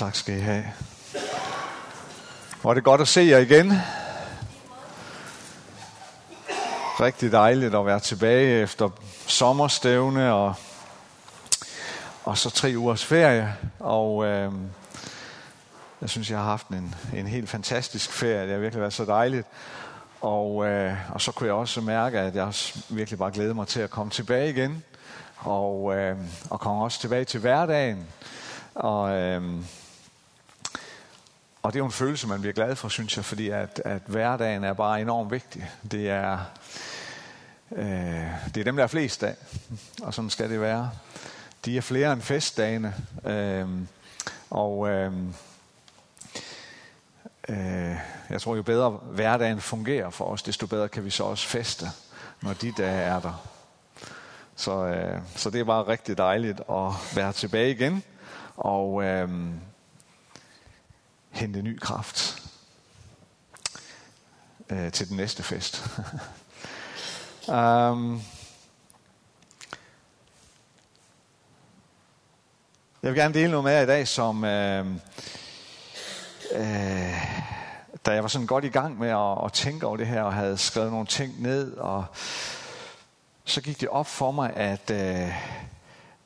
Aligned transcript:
Tak 0.00 0.14
skal 0.14 0.36
I 0.36 0.40
have. 0.40 0.64
Var 2.62 2.74
det 2.74 2.84
godt 2.84 3.00
at 3.00 3.08
se 3.08 3.20
jer 3.20 3.38
igen. 3.38 3.72
Rigtig 7.00 7.32
dejligt 7.32 7.74
at 7.74 7.86
være 7.86 8.00
tilbage 8.00 8.62
efter 8.62 8.88
sommerstævne 9.26 10.32
og, 10.32 10.54
og 12.24 12.38
så 12.38 12.50
tre 12.50 12.74
ugers 12.76 13.04
ferie. 13.04 13.54
Og 13.78 14.24
øh, 14.24 14.52
jeg 16.00 16.10
synes, 16.10 16.30
jeg 16.30 16.38
har 16.38 16.44
haft 16.44 16.68
en, 16.68 16.94
en 17.14 17.26
helt 17.26 17.48
fantastisk 17.48 18.12
ferie. 18.12 18.42
Det 18.42 18.50
har 18.50 18.58
virkelig 18.58 18.80
været 18.80 18.92
så 18.92 19.04
dejligt. 19.04 19.46
Og, 20.20 20.66
øh, 20.66 20.96
og 21.12 21.20
så 21.20 21.32
kunne 21.32 21.46
jeg 21.46 21.54
også 21.54 21.80
mærke, 21.80 22.18
at 22.18 22.34
jeg 22.34 22.52
virkelig 22.88 23.18
bare 23.18 23.30
glæder 23.30 23.54
mig 23.54 23.66
til 23.66 23.80
at 23.80 23.90
komme 23.90 24.10
tilbage 24.10 24.50
igen. 24.50 24.84
Og, 25.36 25.96
øh, 25.96 26.16
og 26.50 26.60
komme 26.60 26.84
også 26.84 27.00
tilbage 27.00 27.24
til 27.24 27.40
hverdagen. 27.40 28.06
Og, 28.74 29.10
øh, 29.10 29.42
og 31.62 31.72
det 31.72 31.76
er 31.76 31.80
jo 31.80 31.86
en 31.86 31.92
følelse, 31.92 32.26
man 32.26 32.40
bliver 32.40 32.52
glad 32.52 32.76
for, 32.76 32.88
synes 32.88 33.16
jeg, 33.16 33.24
fordi 33.24 33.48
at, 33.48 33.82
at 33.84 34.02
hverdagen 34.06 34.64
er 34.64 34.72
bare 34.72 35.00
enormt 35.00 35.30
vigtig. 35.30 35.70
Det 35.90 36.10
er, 36.10 36.38
øh, 37.72 38.26
det 38.54 38.60
er 38.60 38.64
dem, 38.64 38.76
der 38.76 38.82
er 38.82 38.86
flest 38.86 39.22
af, 39.22 39.34
og 40.02 40.14
sådan 40.14 40.30
skal 40.30 40.50
det 40.50 40.60
være. 40.60 40.90
De 41.64 41.76
er 41.76 41.80
flere 41.80 42.12
end 42.12 42.22
festdagene, 42.22 42.94
øh, 43.24 43.68
og 44.50 44.88
øh, 44.88 45.12
øh, 47.48 47.96
jeg 48.30 48.40
tror, 48.40 48.56
jo 48.56 48.62
bedre 48.62 48.90
hverdagen 48.90 49.60
fungerer 49.60 50.10
for 50.10 50.24
os, 50.24 50.42
desto 50.42 50.66
bedre 50.66 50.88
kan 50.88 51.04
vi 51.04 51.10
så 51.10 51.24
også 51.24 51.48
feste, 51.48 51.86
når 52.42 52.52
de 52.52 52.72
dage 52.72 53.00
er 53.02 53.20
der. 53.20 53.46
Så, 54.56 54.86
øh, 54.86 55.20
så 55.36 55.50
det 55.50 55.60
er 55.60 55.64
bare 55.64 55.86
rigtig 55.86 56.18
dejligt 56.18 56.60
at 56.70 56.92
være 57.14 57.32
tilbage 57.32 57.70
igen, 57.70 58.02
og... 58.56 59.04
Øh, 59.04 59.28
hente 61.40 61.62
ny 61.62 61.78
kraft 61.78 62.42
øh, 64.70 64.92
til 64.92 65.08
den 65.08 65.16
næste 65.16 65.42
fest. 65.42 65.84
um, 67.48 68.22
jeg 73.02 73.10
vil 73.10 73.14
gerne 73.14 73.34
dele 73.34 73.50
noget 73.50 73.64
med 73.64 73.72
jer 73.72 73.80
i 73.80 73.86
dag, 73.86 74.08
som 74.08 74.44
øh, 74.44 74.86
øh, 76.52 77.14
da 78.06 78.10
jeg 78.12 78.22
var 78.22 78.28
sådan 78.28 78.46
godt 78.46 78.64
i 78.64 78.68
gang 78.68 78.98
med 78.98 79.08
at, 79.08 79.44
at 79.44 79.52
tænke 79.52 79.86
over 79.86 79.96
det 79.96 80.06
her, 80.06 80.22
og 80.22 80.34
havde 80.34 80.58
skrevet 80.58 80.90
nogle 80.90 81.06
ting 81.06 81.42
ned, 81.42 81.76
og 81.76 82.04
så 83.44 83.60
gik 83.60 83.80
det 83.80 83.88
op 83.88 84.06
for 84.06 84.30
mig, 84.30 84.56
at, 84.56 84.90
øh, 84.90 85.34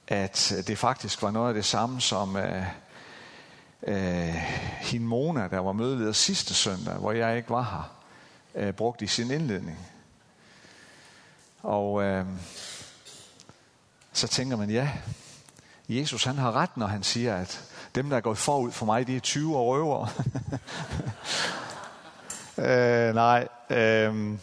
at 0.09 0.53
det 0.67 0.79
faktisk 0.79 1.23
var 1.23 1.31
noget 1.31 1.49
af 1.49 1.55
det 1.55 1.65
samme, 1.65 2.01
som... 2.01 2.37
Øh, 2.37 2.84
øh, 3.87 4.35
hende 4.81 5.07
Mona, 5.07 5.49
der 5.49 5.59
var 5.59 5.73
mødeleder 5.73 6.13
sidste 6.13 6.55
søndag, 6.55 6.95
hvor 6.95 7.13
jeg 7.13 7.37
ikke 7.37 7.51
var 7.51 7.63
her, 7.63 7.93
øh, 8.55 8.73
brugt 8.73 9.03
i 9.03 9.07
sin 9.07 9.31
indledning. 9.31 9.79
Og 11.63 12.03
øh, 12.03 12.27
så 14.13 14.29
tænker 14.29 14.57
man, 14.57 14.71
ja, 14.71 14.91
Jesus 15.89 16.25
han 16.25 16.39
har 16.39 16.53
ret, 16.53 16.77
når 16.77 16.87
han 16.87 17.03
siger, 17.03 17.37
at 17.37 17.65
dem, 17.95 18.11
der 18.11 18.17
er 18.17 18.21
gået 18.21 18.39
forud 18.39 18.73
for 18.73 18.87
mig, 18.87 19.07
de 19.07 19.17
er 19.17 19.21
20 19.21 19.57
år 19.57 19.75
røver. 19.75 20.07
øh, 23.09 23.15
nej, 23.15 23.49
øh, 23.71 24.39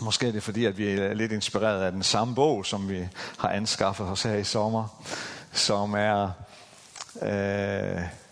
måske 0.00 0.28
er 0.28 0.32
det 0.32 0.42
fordi, 0.42 0.64
at 0.64 0.78
vi 0.78 0.90
er 0.90 1.14
lidt 1.14 1.32
inspireret 1.32 1.82
af 1.82 1.92
den 1.92 2.02
samme 2.02 2.34
bog, 2.34 2.66
som 2.66 2.88
vi 2.88 3.08
har 3.38 3.48
anskaffet 3.48 4.06
os 4.06 4.22
her 4.22 4.34
i 4.34 4.44
sommer, 4.44 5.04
som 5.52 5.94
er... 5.94 6.30
Øh, 7.22 8.23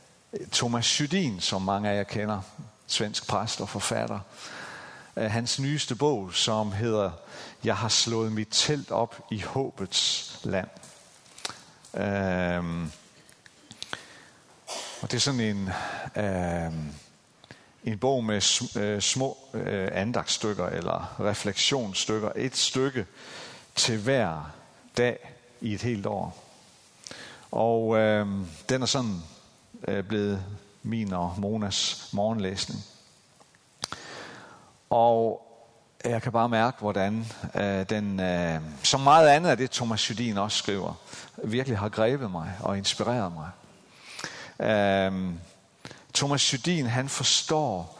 Thomas 0.53 0.87
Sydin, 0.87 1.41
som 1.41 1.63
mange 1.63 1.91
af 1.91 1.97
jer 1.97 2.03
kender, 2.03 2.41
svensk 2.87 3.29
præst 3.29 3.61
og 3.61 3.69
forfatter. 3.69 4.21
Hans 5.17 5.61
nyeste 5.61 5.95
bog, 5.95 6.35
som 6.35 6.73
hedder 6.73 7.11
Jeg 7.65 7.77
har 7.77 7.89
slået 7.89 8.33
mit 8.33 8.49
telt 8.51 8.91
op 8.91 9.27
i 9.31 9.41
håbets 9.41 10.41
land. 10.45 10.69
Øhm, 11.95 12.91
og 15.03 15.11
det 15.11 15.15
er 15.15 15.19
sådan 15.19 15.41
en, 15.41 15.71
øhm, 16.17 16.95
en 17.85 17.99
bog 17.99 18.25
med 18.25 18.77
øh, 18.77 19.01
små 19.01 19.39
øh, 19.55 19.89
andagtstykker 19.93 20.67
eller 20.67 21.21
refleksionsstykker. 21.21 22.33
Et 22.37 22.57
stykke 22.57 23.07
til 23.75 23.99
hver 23.99 24.53
dag 24.97 25.19
i 25.61 25.75
et 25.75 25.83
helt 25.83 26.07
år. 26.07 26.45
Og 27.51 27.97
øhm, 27.97 28.47
den 28.69 28.83
er 28.83 28.87
sådan 28.87 29.23
øh, 29.89 30.05
blevet 30.05 30.45
min 30.83 31.13
og 31.13 31.35
Monas 31.39 32.09
morgenlæsning. 32.13 32.85
Og 34.91 35.47
jeg 36.05 36.23
kan 36.23 36.33
bare 36.33 36.49
mærke, 36.49 36.81
hvordan 36.81 37.27
øh, 37.55 37.89
den, 37.89 38.21
øh, 38.21 38.61
som 38.83 39.01
meget 39.01 39.29
andet 39.29 39.51
af 39.51 39.57
det, 39.57 39.71
Thomas 39.71 40.11
Judin 40.11 40.39
også 40.39 40.59
skriver, 40.59 40.95
virkelig 41.45 41.79
har 41.79 41.89
grebet 41.89 42.31
mig 42.31 42.57
og 42.61 42.79
inspireret 42.79 43.33
mig. 43.33 43.51
Øh, 44.69 45.33
Thomas 46.15 46.53
Judin, 46.53 46.87
han 46.87 47.09
forstår 47.09 47.99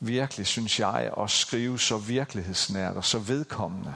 virkelig, 0.00 0.46
synes 0.46 0.80
jeg, 0.80 1.10
at 1.18 1.30
skrive 1.30 1.78
så 1.78 1.98
virkelighedsnært 1.98 2.96
og 2.96 3.04
så 3.04 3.18
vedkommende. 3.18 3.94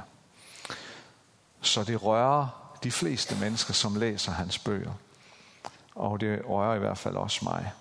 Så 1.61 1.85
det 1.85 2.03
rører 2.03 2.77
de 2.83 2.91
fleste 2.91 3.37
mennesker, 3.37 3.75
som 3.75 3.97
læser 3.97 4.33
hans 4.33 4.59
bøger 4.59 4.93
og 5.95 6.21
det 6.21 6.43
rører 6.49 6.75
i 6.75 6.79
hvert 6.79 6.99
fald 6.99 7.15
også 7.17 7.41
mig. 7.43 7.73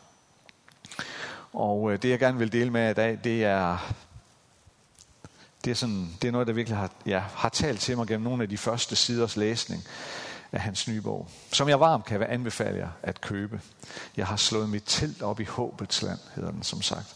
Og 1.54 1.94
øh, 1.94 2.02
det 2.02 2.10
jeg 2.10 2.20
gerne 2.20 2.38
vil 2.38 2.52
dele 2.52 2.70
med 2.70 2.92
i 2.92 2.94
dag, 2.94 3.20
det 3.24 3.46
er, 3.46 3.94
det 5.66 5.72
er, 5.72 5.76
sådan, 5.76 6.18
det 6.22 6.28
er 6.28 6.32
noget, 6.32 6.48
der 6.48 6.54
virkelig 6.54 6.78
har, 6.78 6.92
ja, 7.06 7.20
har 7.36 7.50
talt 7.50 7.80
til 7.80 7.98
mig 7.98 8.08
gennem 8.08 8.24
nogle 8.24 8.44
af 8.44 8.50
de 8.50 8.58
første 8.58 8.96
siders 8.96 9.38
læsning 9.38 9.84
af 10.52 10.62
hans 10.62 10.88
nye 10.88 11.02
bog, 11.02 11.28
som 11.52 11.70
jeg 11.70 11.80
varmt 11.80 12.06
kan 12.06 12.24
anbefale 12.24 12.78
jer 12.78 12.90
at 13.04 13.22
købe. 13.22 13.62
Jeg 14.18 14.28
har 14.28 14.36
slået 14.36 14.70
mit 14.70 14.84
telt 14.86 15.22
op 15.22 15.40
i 15.40 15.44
håbets 15.44 16.02
land, 16.02 16.20
hedder 16.36 16.52
den 16.52 16.64
som 16.64 16.82
sagt. 16.82 17.16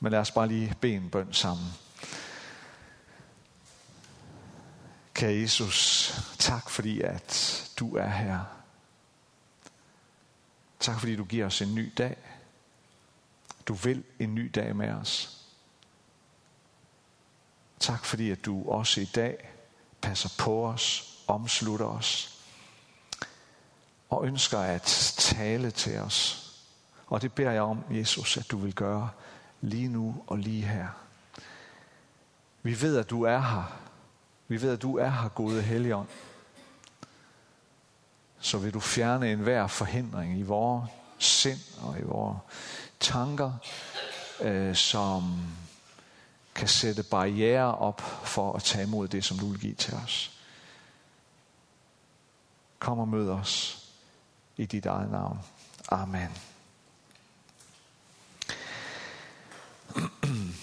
Men 0.00 0.12
lad 0.12 0.20
os 0.20 0.30
bare 0.30 0.48
lige 0.48 0.74
bede 0.80 0.94
en 0.94 1.10
bøn 1.10 1.32
sammen. 1.32 1.66
Kære 5.14 5.40
Jesus, 5.40 6.12
tak 6.38 6.70
fordi 6.70 7.00
at 7.00 7.62
du 7.78 7.96
er 7.96 8.08
her. 8.08 8.55
Tak 10.80 10.98
fordi 10.98 11.16
du 11.16 11.24
giver 11.24 11.46
os 11.46 11.62
en 11.62 11.74
ny 11.74 11.92
dag. 11.98 12.16
Du 13.68 13.74
vil 13.74 14.04
en 14.18 14.34
ny 14.34 14.50
dag 14.54 14.76
med 14.76 14.90
os. 14.90 15.36
Tak 17.80 18.04
fordi 18.04 18.30
at 18.30 18.44
du 18.44 18.70
også 18.70 19.00
i 19.00 19.04
dag 19.04 19.50
passer 20.00 20.28
på 20.38 20.66
os, 20.66 21.14
omslutter 21.26 21.86
os 21.86 22.42
og 24.08 24.26
ønsker 24.26 24.58
at 24.58 24.82
tale 25.18 25.70
til 25.70 25.98
os. 25.98 26.42
Og 27.06 27.22
det 27.22 27.32
beder 27.32 27.50
jeg 27.50 27.62
om, 27.62 27.84
Jesus, 27.90 28.36
at 28.36 28.50
du 28.50 28.58
vil 28.58 28.74
gøre 28.74 29.10
lige 29.60 29.88
nu 29.88 30.24
og 30.26 30.38
lige 30.38 30.62
her. 30.62 30.88
Vi 32.62 32.80
ved, 32.80 32.96
at 32.96 33.10
du 33.10 33.22
er 33.22 33.38
her. 33.38 33.78
Vi 34.48 34.62
ved, 34.62 34.72
at 34.72 34.82
du 34.82 34.98
er 34.98 35.10
her, 35.10 35.28
gode 35.28 35.62
Helligånd 35.62 36.08
så 38.40 38.58
vil 38.58 38.74
du 38.74 38.80
fjerne 38.80 39.32
enhver 39.32 39.66
forhindring 39.66 40.38
i 40.38 40.42
vores 40.42 40.90
sind 41.18 41.60
og 41.82 41.98
i 41.98 42.02
vores 42.02 42.38
tanker, 43.00 43.52
øh, 44.40 44.76
som 44.76 45.46
kan 46.54 46.68
sætte 46.68 47.02
barriere 47.02 47.74
op 47.74 48.00
for 48.24 48.52
at 48.52 48.62
tage 48.62 48.84
imod 48.84 49.08
det, 49.08 49.24
som 49.24 49.38
du 49.38 49.48
vil 49.48 49.60
give 49.60 49.74
til 49.74 49.94
os. 49.94 50.32
Kom 52.78 52.98
og 52.98 53.08
mød 53.08 53.30
os 53.30 53.84
i 54.56 54.66
dit 54.66 54.86
eget 54.86 55.10
navn. 55.10 55.38
Amen. 55.88 56.28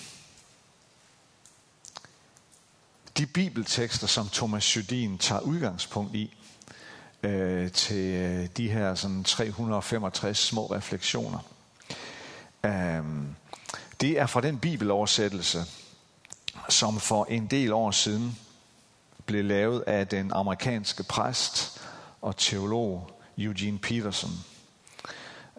De 3.17 3.25
bibeltekster, 3.25 4.07
som 4.07 4.29
Thomas 4.29 4.75
Judin 4.75 5.17
tager 5.17 5.41
udgangspunkt 5.41 6.15
i, 6.15 6.33
øh, 7.23 7.71
til 7.71 8.15
øh, 8.15 8.47
de 8.57 8.69
her 8.69 8.95
sådan 8.95 9.23
365 9.23 10.37
små 10.37 10.65
refleksioner. 10.65 11.39
Øh, 12.63 13.03
det 14.01 14.19
er 14.19 14.25
fra 14.25 14.41
den 14.41 14.59
bibeloversættelse, 14.59 15.65
som 16.69 16.99
for 16.99 17.25
en 17.25 17.47
del 17.47 17.73
år 17.73 17.91
siden 17.91 18.37
blev 19.25 19.43
lavet 19.43 19.83
af 19.87 20.07
den 20.07 20.31
amerikanske 20.33 21.03
præst 21.03 21.81
og 22.21 22.37
teolog 22.37 23.11
Eugene 23.37 23.79
Peterson. 23.79 24.31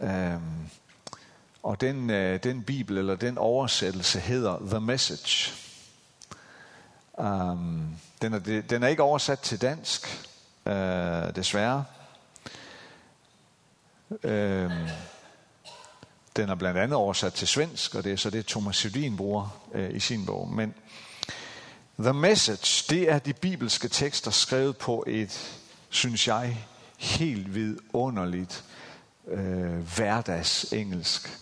Øh, 0.00 0.40
og 1.62 1.80
den, 1.80 2.10
øh, 2.10 2.42
den 2.42 2.62
bibel 2.62 2.98
eller 2.98 3.16
den 3.16 3.38
oversættelse 3.38 4.20
hedder 4.20 4.58
The 4.68 4.80
Message. 4.80 5.52
Um, 7.18 7.96
den, 8.22 8.32
er, 8.34 8.62
den 8.70 8.82
er 8.82 8.88
ikke 8.88 9.02
oversat 9.02 9.38
til 9.38 9.62
dansk, 9.62 10.28
øh, 10.66 11.34
desværre. 11.36 11.84
Øh, 14.22 14.70
Den 16.36 16.48
er 16.48 16.54
blandt 16.54 16.78
andet 16.78 16.96
oversat 16.96 17.32
til 17.32 17.48
svensk, 17.48 17.94
og 17.94 18.04
det 18.04 18.12
er 18.12 18.16
så 18.16 18.30
det, 18.30 18.46
Thomas 18.46 18.76
Sydin 18.76 19.16
bruger 19.16 19.60
øh, 19.74 19.96
i 19.96 20.00
sin 20.00 20.26
bog. 20.26 20.48
Men 20.48 20.74
The 21.98 22.12
Message, 22.12 22.84
det 22.94 23.10
er 23.10 23.18
de 23.18 23.32
bibelske 23.32 23.88
tekster 23.88 24.30
skrevet 24.30 24.76
på 24.76 25.04
et, 25.06 25.60
synes 25.90 26.28
jeg, 26.28 26.66
helt 26.96 27.54
vidunderligt 27.54 28.64
øh, 29.28 29.96
hverdagsengelsk. 29.96 31.40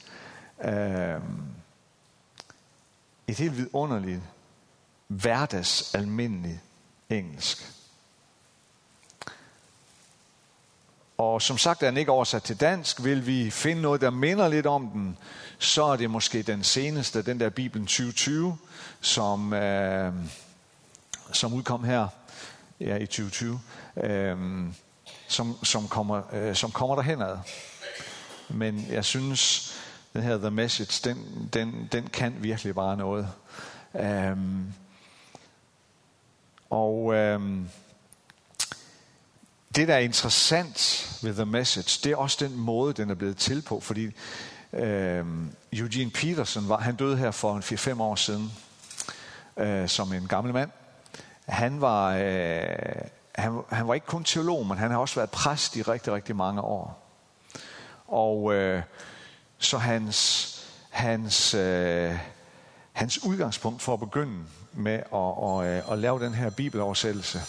Øh, 0.65 1.21
et 3.27 3.39
helt 3.39 3.57
vidunderligt 3.57 4.23
hverdagsalmindeligt 5.07 6.61
engelsk. 7.11 7.82
Og 11.23 11.43
som 11.43 11.59
sagt 11.59 11.83
er 11.83 11.87
den 11.87 11.97
ikke 11.97 12.13
oversat 12.13 12.43
til 12.43 12.61
dansk. 12.61 13.05
Vil 13.05 13.27
vi 13.27 13.51
finde 13.51 13.83
noget, 13.83 14.01
der 14.01 14.11
minder 14.11 14.49
lidt 14.49 14.67
om 14.67 14.89
den, 14.89 15.19
så 15.59 15.85
er 15.85 15.97
det 15.97 16.11
måske 16.11 16.43
den 16.43 16.65
seneste, 16.65 17.23
den 17.23 17.41
der 17.41 17.49
Bibelen 17.49 17.87
2020, 17.87 18.59
som, 19.01 19.53
øh, 19.53 20.13
som 21.33 21.55
udkom 21.55 21.85
her 21.85 22.09
ja, 22.81 22.97
i 22.97 23.07
2020, 23.07 23.61
øh, 23.97 24.37
som, 25.29 25.65
som, 25.65 25.89
kommer, 25.89 26.23
øh, 26.33 26.55
som 26.55 26.71
kommer 26.71 26.95
derhenad. 26.95 27.37
Men 28.49 28.87
jeg 28.91 29.05
synes, 29.05 29.73
den 30.13 30.23
her 30.23 30.39
The 30.39 30.51
Message, 30.51 31.09
den, 31.09 31.49
den, 31.53 31.89
den 31.93 32.07
kan 32.07 32.35
virkelig 32.39 32.75
bare 32.75 32.97
noget. 32.97 33.29
Øh, 33.95 34.37
og 36.71 37.15
øh, 37.15 37.41
det, 39.75 39.89
der 39.89 39.95
er 39.95 39.99
interessant 39.99 41.09
ved 41.23 41.35
The 41.35 41.47
Message, 41.47 42.01
det 42.05 42.13
er 42.13 42.17
også 42.17 42.37
den 42.41 42.57
måde, 42.57 42.93
den 42.93 43.11
er 43.11 43.15
blevet 43.15 43.37
til 43.37 43.63
på, 43.63 43.81
fordi 43.81 44.11
øh, 44.73 45.25
Eugene 45.73 46.11
Peterson, 46.11 46.69
var, 46.69 46.79
han 46.79 46.97
døde 46.97 47.17
her 47.17 47.31
for 47.31 47.57
en 47.57 47.63
4-5 47.63 48.03
år 48.03 48.15
siden, 48.15 48.53
øh, 49.57 49.89
som 49.89 50.13
en 50.13 50.27
gammel 50.29 50.53
mand. 50.53 50.71
Han 51.49 51.81
var, 51.81 52.15
øh, 52.15 52.63
han, 53.35 53.61
han 53.71 53.89
var 53.89 53.95
ikke 53.95 54.07
kun 54.07 54.25
teolog, 54.25 54.67
men 54.67 54.79
han 54.79 54.91
har 54.91 54.99
også 54.99 55.15
været 55.15 55.31
præst 55.31 55.77
i 55.77 55.83
rigtig, 55.83 56.13
rigtig 56.13 56.37
mange 56.37 56.61
år. 56.61 57.15
Og 58.09 58.55
øh, 58.55 58.83
så 59.59 59.79
hans, 59.79 60.49
hans, 60.91 61.55
øh, 61.55 62.19
hans 62.93 63.25
udgangspunkt 63.25 63.83
for 63.83 63.93
at 63.93 64.01
begynde 64.01 64.45
med 64.73 65.03
at, 65.15 65.67
at, 65.67 65.77
at, 65.77 65.93
at 65.93 65.99
lave 65.99 66.21
den 66.21 66.35
her 66.35 66.51
bibeloversættelse, 66.51 67.41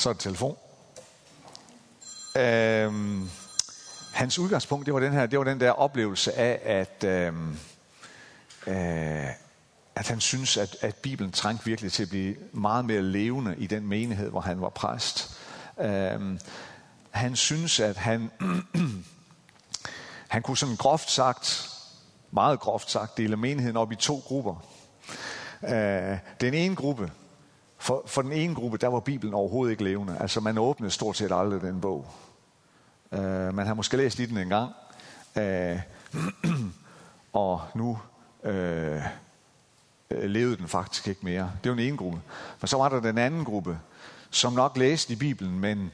så 0.00 0.08
er 0.08 0.12
det 0.12 0.20
telefon. 0.20 0.56
Øhm, 2.36 3.30
hans 4.12 4.38
udgangspunkt, 4.38 4.86
det 4.86 4.94
var 4.94 5.00
den 5.00 5.12
her, 5.12 5.26
det 5.26 5.38
var 5.38 5.44
den 5.44 5.60
der 5.60 5.70
oplevelse 5.70 6.32
af, 6.32 6.60
at, 6.64 7.04
øhm, 7.04 7.58
øh, 8.66 9.26
at 9.94 10.08
han 10.08 10.20
synes, 10.20 10.56
at, 10.56 10.76
at 10.80 10.94
Bibelen 10.94 11.32
trængte 11.32 11.64
virkelig 11.64 11.92
til 11.92 12.02
at 12.02 12.08
blive 12.08 12.36
meget 12.52 12.84
mere 12.84 13.02
levende 13.02 13.54
i 13.58 13.66
den 13.66 13.86
menighed, 13.86 14.30
hvor 14.30 14.40
han 14.40 14.60
var 14.60 14.68
præst. 14.68 15.38
Øhm, 15.80 16.40
han 17.10 17.36
synes, 17.36 17.80
at 17.80 17.96
han, 17.96 18.30
han 20.34 20.42
kunne 20.42 20.56
sådan 20.56 20.76
groft 20.76 21.10
sagt, 21.10 21.70
meget 22.30 22.60
groft 22.60 22.90
sagt, 22.90 23.16
dele 23.16 23.36
menigheden 23.36 23.76
op 23.76 23.92
i 23.92 23.96
to 23.96 24.22
grupper. 24.26 24.64
Øh, 25.64 26.18
den 26.40 26.54
ene 26.54 26.76
gruppe, 26.76 27.10
for, 27.80 28.02
for 28.06 28.22
den 28.22 28.32
ene 28.32 28.54
gruppe, 28.54 28.78
der 28.78 28.88
var 28.88 29.00
Bibelen 29.00 29.34
overhovedet 29.34 29.70
ikke 29.70 29.84
levende. 29.84 30.16
Altså 30.20 30.40
man 30.40 30.58
åbnede 30.58 30.90
stort 30.90 31.16
set 31.16 31.32
aldrig 31.32 31.60
den 31.60 31.80
bog. 31.80 32.06
Uh, 33.12 33.20
man 33.54 33.66
har 33.66 33.74
måske 33.74 33.96
læst 33.96 34.18
i 34.18 34.26
den 34.26 34.38
en 34.38 34.48
gang. 34.48 34.72
Uh, 35.36 35.80
og 37.32 37.62
nu 37.74 37.98
uh, 38.42 39.02
levede 40.10 40.56
den 40.56 40.68
faktisk 40.68 41.08
ikke 41.08 41.20
mere. 41.24 41.52
Det 41.64 41.70
var 41.70 41.76
den 41.76 41.86
ene 41.86 41.96
gruppe. 41.96 42.20
Men 42.60 42.68
så 42.68 42.76
var 42.76 42.88
der 42.88 43.00
den 43.00 43.18
anden 43.18 43.44
gruppe, 43.44 43.78
som 44.30 44.52
nok 44.52 44.76
læste 44.76 45.12
i 45.12 45.16
Bibelen, 45.16 45.60
men, 45.60 45.90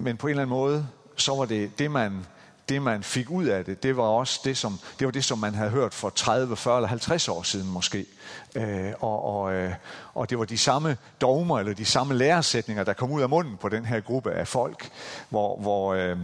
men 0.00 0.16
på 0.16 0.26
en 0.26 0.30
eller 0.30 0.42
anden 0.42 0.56
måde, 0.56 0.88
så 1.16 1.34
var 1.34 1.44
det 1.44 1.78
det, 1.78 1.90
man 1.90 2.26
det 2.68 2.82
man 2.82 3.02
fik 3.02 3.30
ud 3.30 3.44
af 3.44 3.64
det, 3.64 3.82
det 3.82 3.96
var 3.96 4.02
også 4.02 4.40
det, 4.44 4.56
som, 4.56 4.78
det, 4.98 5.04
var 5.04 5.12
det, 5.12 5.24
som 5.24 5.38
man 5.38 5.54
havde 5.54 5.70
hørt 5.70 5.94
for 5.94 6.10
30, 6.10 6.56
40 6.56 6.76
eller 6.76 6.88
50 6.88 7.28
år 7.28 7.42
siden 7.42 7.70
måske. 7.70 8.06
Øh, 8.54 8.92
og, 9.00 9.24
og, 9.24 9.54
øh, 9.54 9.72
og 10.14 10.30
det 10.30 10.38
var 10.38 10.44
de 10.44 10.58
samme 10.58 10.96
dogmer 11.20 11.58
eller 11.58 11.74
de 11.74 11.84
samme 11.84 12.14
læresætninger, 12.14 12.84
der 12.84 12.92
kom 12.92 13.10
ud 13.10 13.22
af 13.22 13.28
munden 13.28 13.56
på 13.56 13.68
den 13.68 13.84
her 13.84 14.00
gruppe 14.00 14.32
af 14.32 14.48
folk, 14.48 14.90
hvor, 15.28 15.56
hvor, 15.56 15.94
øh, 15.94 16.18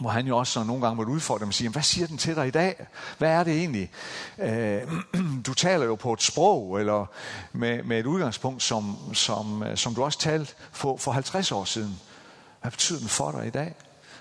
hvor 0.00 0.10
han 0.10 0.26
jo 0.26 0.38
også 0.38 0.52
så 0.52 0.64
nogle 0.64 0.82
gange 0.82 0.96
måtte 0.96 1.12
udfordre 1.12 1.40
dem 1.40 1.48
og 1.48 1.54
sige, 1.54 1.70
hvad 1.70 1.82
siger 1.82 2.06
den 2.06 2.18
til 2.18 2.36
dig 2.36 2.48
i 2.48 2.50
dag? 2.50 2.86
Hvad 3.18 3.30
er 3.30 3.44
det 3.44 3.56
egentlig? 3.58 3.90
Øh, 4.38 4.80
du 5.46 5.54
taler 5.54 5.84
jo 5.84 5.94
på 5.94 6.12
et 6.12 6.22
sprog, 6.22 6.80
eller 6.80 7.06
med, 7.52 7.82
med 7.82 7.98
et 7.98 8.06
udgangspunkt, 8.06 8.62
som, 8.62 8.96
som, 9.14 9.62
øh, 9.62 9.76
som 9.76 9.94
du 9.94 10.04
også 10.04 10.18
talte 10.18 10.54
for, 10.72 10.96
for 10.96 11.12
50 11.12 11.52
år 11.52 11.64
siden. 11.64 12.00
Hvad 12.60 12.70
betyder 12.70 12.98
den 12.98 13.08
for 13.08 13.30
dig 13.30 13.46
i 13.46 13.50
dag? 13.50 13.74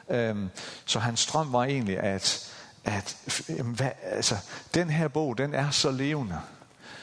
Øhm, 0.10 0.50
så 0.86 1.00
hans 1.00 1.26
drøm 1.26 1.54
var 1.54 1.64
egentlig, 1.64 2.00
at, 2.00 2.54
at 2.84 3.18
jamen, 3.50 3.76
hvad, 3.76 3.92
altså, 4.02 4.36
den 4.74 4.90
her 4.90 5.08
bog, 5.08 5.38
den 5.38 5.54
er 5.54 5.72
så 5.72 5.92
levende, 5.92 6.40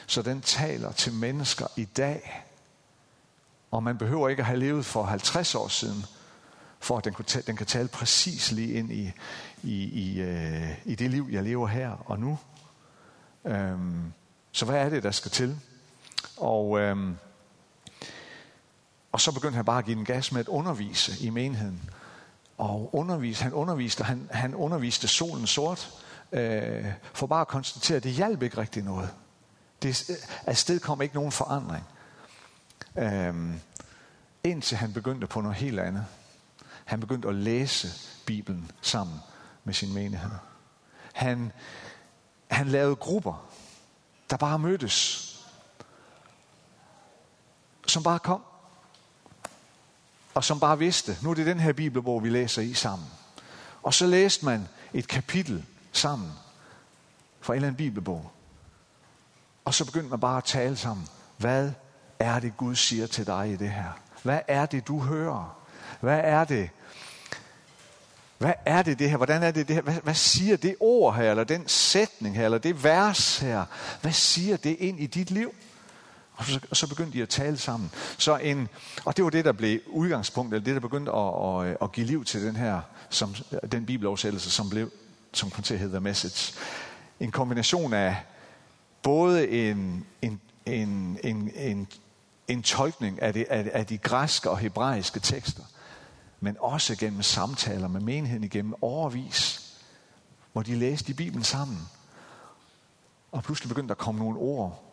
så 0.07 0.21
den 0.21 0.41
taler 0.41 0.91
til 0.91 1.13
mennesker 1.13 1.67
i 1.75 1.85
dag. 1.85 2.45
Og 3.71 3.83
man 3.83 3.97
behøver 3.97 4.29
ikke 4.29 4.39
at 4.39 4.45
have 4.45 4.59
levet 4.59 4.85
for 4.85 5.03
50 5.03 5.55
år 5.55 5.67
siden, 5.67 6.05
for 6.79 6.97
at 6.97 7.05
den, 7.05 7.13
kunne 7.13 7.25
den 7.47 7.55
kan 7.55 7.65
tale 7.65 7.87
præcis 7.87 8.51
lige 8.51 8.73
ind 8.73 8.91
i, 8.91 9.11
i, 9.63 9.83
i, 9.83 10.21
øh, 10.21 10.77
i 10.85 10.95
det 10.95 11.11
liv, 11.11 11.27
jeg 11.31 11.43
lever 11.43 11.67
her 11.67 11.91
og 12.05 12.19
nu. 12.19 12.39
Øhm, 13.45 14.13
så 14.51 14.65
hvad 14.65 14.75
er 14.75 14.89
det, 14.89 15.03
der 15.03 15.11
skal 15.11 15.31
til? 15.31 15.59
Og, 16.37 16.79
øhm, 16.79 17.17
og 19.11 19.21
så 19.21 19.31
begyndte 19.31 19.55
han 19.55 19.65
bare 19.65 19.77
at 19.77 19.85
give 19.85 19.97
den 19.97 20.05
gas 20.05 20.31
med 20.31 20.39
at 20.39 20.47
undervise 20.47 21.25
i 21.25 21.29
menigheden 21.29 21.89
og 22.57 22.95
undervise. 22.95 23.43
Han 23.43 23.53
underviste, 23.53 24.03
han, 24.03 24.29
han 24.31 24.55
underviste 24.55 25.07
solen 25.07 25.47
sort, 25.47 26.03
øh, 26.31 26.85
for 27.13 27.27
bare 27.27 27.41
at 27.41 27.47
konstatere, 27.47 27.97
at 27.97 28.03
det 28.03 28.11
hjalp 28.11 28.43
ikke 28.43 28.57
rigtig 28.57 28.83
noget. 28.83 29.09
Det, 29.81 30.09
øh, 30.09 30.15
afsted 30.45 30.79
kom 30.79 31.01
ikke 31.01 31.15
nogen 31.15 31.31
forandring. 31.31 31.83
Øh, 32.97 33.35
indtil 34.43 34.77
han 34.77 34.93
begyndte 34.93 35.27
på 35.27 35.41
noget 35.41 35.57
helt 35.57 35.79
andet. 35.79 36.05
Han 36.85 36.99
begyndte 36.99 37.27
at 37.27 37.35
læse 37.35 37.87
Bibelen 38.25 38.71
sammen 38.81 39.19
med 39.63 39.73
sin 39.73 39.93
menighed. 39.93 40.31
Han, 41.13 41.51
han 42.51 42.67
lavede 42.67 42.95
grupper, 42.95 43.49
der 44.29 44.37
bare 44.37 44.59
mødtes. 44.59 45.31
Som 47.87 48.03
bare 48.03 48.19
kom 48.19 48.41
og 50.35 50.43
som 50.43 50.59
bare 50.59 50.79
vidste, 50.79 51.17
nu 51.21 51.29
er 51.29 51.33
det 51.33 51.45
den 51.45 51.59
her 51.59 51.73
bibelbog, 51.73 52.23
vi 52.23 52.29
læser 52.29 52.61
i 52.61 52.73
sammen. 52.73 53.07
Og 53.83 53.93
så 53.93 54.07
læste 54.07 54.45
man 54.45 54.67
et 54.93 55.07
kapitel 55.07 55.65
sammen 55.91 56.31
fra 57.41 57.53
en 57.53 57.55
eller 57.55 57.67
anden 57.67 57.77
bibelbog. 57.77 58.31
Og 59.65 59.73
så 59.73 59.85
begyndte 59.85 60.09
man 60.09 60.19
bare 60.19 60.37
at 60.37 60.43
tale 60.43 60.75
sammen. 60.75 61.07
Hvad 61.37 61.71
er 62.19 62.39
det, 62.39 62.57
Gud 62.57 62.75
siger 62.75 63.07
til 63.07 63.25
dig 63.25 63.51
i 63.51 63.55
det 63.55 63.71
her? 63.71 63.99
Hvad 64.23 64.39
er 64.47 64.65
det, 64.65 64.87
du 64.87 64.99
hører? 64.99 65.57
Hvad 66.01 66.21
er 66.23 66.43
det? 66.43 66.69
Hvad 68.37 68.53
er 68.65 68.81
det 68.81 68.99
det 68.99 69.09
her? 69.09 69.17
Hvordan 69.17 69.43
er 69.43 69.51
det 69.51 69.67
det 69.67 69.75
her? 69.75 69.83
Hvad, 69.83 69.93
hvad 69.93 70.13
siger 70.13 70.57
det 70.57 70.75
ord 70.79 71.15
her, 71.15 71.31
eller 71.31 71.43
den 71.43 71.67
sætning 71.67 72.35
her, 72.35 72.45
eller 72.45 72.57
det 72.57 72.83
vers 72.83 73.37
her? 73.37 73.65
Hvad 74.01 74.11
siger 74.11 74.57
det 74.57 74.75
ind 74.79 74.99
i 74.99 75.05
dit 75.05 75.31
liv? 75.31 75.55
Og 76.35 76.45
så, 76.45 76.59
og 76.69 76.77
så 76.77 76.87
begyndte 76.87 77.17
de 77.17 77.21
at 77.21 77.29
tale 77.29 77.57
sammen. 77.57 77.91
Så 78.17 78.37
en, 78.37 78.69
og 79.05 79.17
det 79.17 79.23
var 79.23 79.29
det, 79.29 79.45
der 79.45 79.51
blev 79.51 79.79
udgangspunktet, 79.87 80.55
eller 80.55 80.65
det, 80.65 80.73
der 80.73 80.79
begyndte 80.87 81.11
at, 81.11 81.69
at, 81.71 81.77
at 81.81 81.91
give 81.91 82.05
liv 82.05 82.25
til 82.25 82.45
den 82.45 82.55
her, 82.55 82.81
som, 83.09 83.35
den 83.71 83.85
bibeloversættelse, 83.85 84.51
som 84.51 84.69
blev, 84.69 84.91
som 85.33 85.49
kom 85.49 85.63
til 85.63 85.73
at 85.73 85.79
hedde 85.79 85.93
The 85.93 85.99
Message. 85.99 86.53
En 87.19 87.31
kombination 87.31 87.93
af 87.93 88.17
både 89.03 89.49
en, 89.49 90.05
en, 90.21 90.41
en, 90.65 91.19
en, 91.23 91.51
en, 91.55 91.87
en 92.47 92.63
tolkning 92.63 93.21
af, 93.21 93.33
det, 93.33 93.45
af, 93.49 93.69
af 93.73 93.85
de 93.85 93.97
græske 93.97 94.49
og 94.49 94.57
hebraiske 94.57 95.19
tekster, 95.19 95.63
men 96.39 96.57
også 96.59 96.95
gennem 96.95 97.21
samtaler 97.21 97.87
med 97.87 98.01
menigheden 98.01 98.43
igennem 98.43 98.73
overvis, 98.81 99.61
hvor 100.53 100.61
de 100.61 100.75
læste 100.75 101.11
i 101.11 101.13
Bibelen 101.13 101.43
sammen. 101.43 101.89
Og 103.31 103.43
pludselig 103.43 103.69
begyndte 103.69 103.87
der 103.87 103.93
at 103.93 103.97
komme 103.97 104.19
nogle 104.19 104.39
ord 104.39 104.84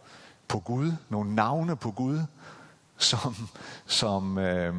på 0.48 0.58
Gud, 0.58 0.92
nogle 1.08 1.34
navne 1.34 1.76
på 1.76 1.90
Gud, 1.90 2.20
som, 2.98 3.48
som 3.86 4.38
øh, 4.38 4.74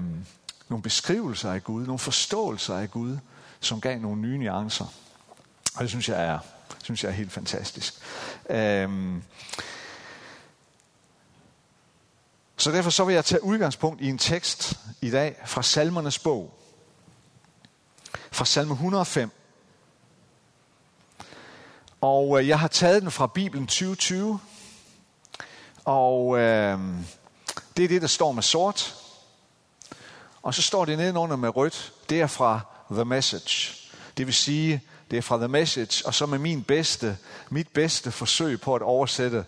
nogle 0.69 0.83
beskrivelser 0.83 1.51
af 1.51 1.63
Gud, 1.63 1.85
nogle 1.85 1.99
forståelser 1.99 2.77
af 2.77 2.91
Gud, 2.91 3.17
som 3.59 3.81
gav 3.81 3.99
nogle 3.99 4.21
nye 4.21 4.37
nuancer. 4.37 4.85
Og 5.75 5.81
det 5.81 5.89
synes 5.89 6.09
jeg 6.09 6.25
er, 6.25 6.39
synes 6.83 7.03
jeg 7.03 7.09
er 7.09 7.13
helt 7.13 7.31
fantastisk. 7.31 7.93
Øh, 8.49 8.89
så 12.57 12.71
derfor 12.71 12.89
så 12.89 13.05
vil 13.05 13.15
jeg 13.15 13.25
tage 13.25 13.43
udgangspunkt 13.43 14.01
i 14.01 14.09
en 14.09 14.17
tekst 14.17 14.79
i 15.01 15.09
dag 15.09 15.41
fra 15.45 15.63
Salmernes 15.63 16.19
bog. 16.19 16.59
Fra 18.31 18.45
salme 18.45 18.73
105, 18.73 19.31
Og 22.03 22.39
øh, 22.39 22.47
jeg 22.47 22.59
har 22.59 22.67
taget 22.67 23.01
den 23.01 23.11
fra 23.11 23.27
Bibelen 23.27 23.67
2020. 23.67 24.39
Og 25.85 26.37
øh, 26.39 26.79
det 27.77 27.85
er 27.85 27.87
det, 27.87 28.01
der 28.01 28.07
står 28.07 28.31
med 28.31 28.43
sort. 28.43 28.95
Og 30.41 30.53
så 30.53 30.61
står 30.61 30.85
det 30.85 30.97
nedenunder 30.97 31.35
med 31.35 31.55
rødt. 31.55 31.93
Det 32.09 32.21
er 32.21 32.27
fra 32.27 32.59
The 32.91 33.05
Message. 33.05 33.75
Det 34.17 34.25
vil 34.25 34.33
sige, 34.33 34.81
det 35.11 35.17
er 35.17 35.21
fra 35.21 35.37
The 35.37 35.47
Message, 35.47 36.05
og 36.05 36.13
så 36.13 36.25
med 36.25 36.39
min 36.39 36.63
bedste, 36.63 37.17
mit 37.49 37.67
bedste 37.67 38.11
forsøg 38.11 38.61
på 38.61 38.75
at 38.75 38.81
oversætte 38.81 39.45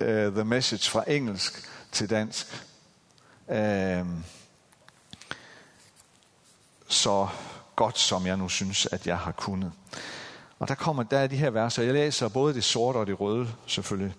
uh, 0.00 0.06
The 0.06 0.44
Message 0.44 0.90
fra 0.90 1.04
engelsk 1.06 1.68
til 1.92 2.10
dansk. 2.10 2.46
Uh, 3.48 4.06
så 6.88 7.28
godt 7.76 7.98
som 7.98 8.26
jeg 8.26 8.36
nu 8.36 8.48
synes, 8.48 8.86
at 8.86 9.06
jeg 9.06 9.18
har 9.18 9.32
kunnet. 9.32 9.72
Og 10.58 10.68
der 10.68 10.74
kommer 10.74 11.02
der 11.02 11.18
er 11.18 11.26
de 11.26 11.36
her 11.36 11.50
verser. 11.50 11.82
Jeg 11.82 11.94
læser 11.94 12.28
både 12.28 12.54
det 12.54 12.64
sorte 12.64 12.96
og 12.96 13.06
det 13.06 13.20
røde 13.20 13.52
selvfølgelig. 13.66 14.14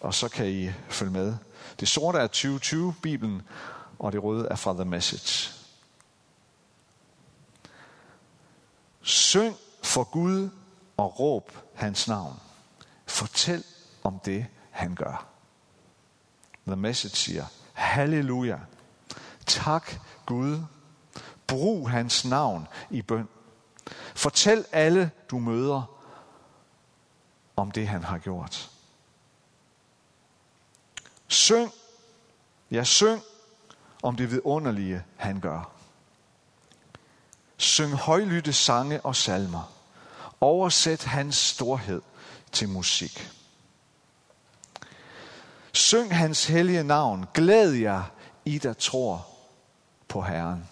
Og 0.00 0.14
så 0.14 0.28
kan 0.28 0.48
I 0.48 0.70
følge 0.88 1.12
med. 1.12 1.36
Det 1.80 1.88
sorte 1.88 2.18
er 2.18 2.26
2020 2.26 2.94
Bibelen, 3.02 3.42
og 3.98 4.12
det 4.12 4.22
røde 4.22 4.48
er 4.48 4.56
fra 4.56 4.72
The 4.72 4.84
Message. 4.84 5.52
Syng 9.02 9.56
for 9.82 10.04
Gud 10.04 10.50
og 10.96 11.20
råb 11.20 11.52
hans 11.74 12.08
navn. 12.08 12.40
Fortæl 13.06 13.64
om 14.02 14.18
det, 14.24 14.46
han 14.70 14.94
gør. 14.94 15.26
The 16.66 16.76
Message 16.76 17.16
siger, 17.16 17.44
Halleluja. 17.72 18.58
Tak 19.46 19.90
Gud. 20.26 20.62
Brug 21.46 21.90
hans 21.90 22.24
navn 22.24 22.68
i 22.90 23.02
bøn. 23.02 23.28
Fortæl 24.14 24.64
alle, 24.72 25.10
du 25.30 25.38
møder, 25.38 25.82
om 27.56 27.70
det, 27.70 27.88
han 27.88 28.04
har 28.04 28.18
gjort. 28.18 28.70
Syng, 31.46 31.72
ja 32.70 32.84
syng 32.84 33.22
om 34.02 34.16
det 34.16 34.30
vidunderlige, 34.30 35.04
han 35.16 35.40
gør. 35.40 35.70
Syng 37.56 37.92
højlytte 37.92 38.52
sange 38.52 39.00
og 39.00 39.16
salmer. 39.16 39.72
Oversæt 40.40 41.04
hans 41.04 41.36
storhed 41.36 42.02
til 42.52 42.68
musik. 42.68 43.30
Syng 45.72 46.14
hans 46.14 46.46
hellige 46.46 46.84
navn. 46.84 47.26
Glæd 47.34 47.72
jer, 47.72 48.02
I 48.44 48.58
der 48.58 48.72
tror 48.72 49.26
på 50.08 50.22
Herren. 50.22 50.68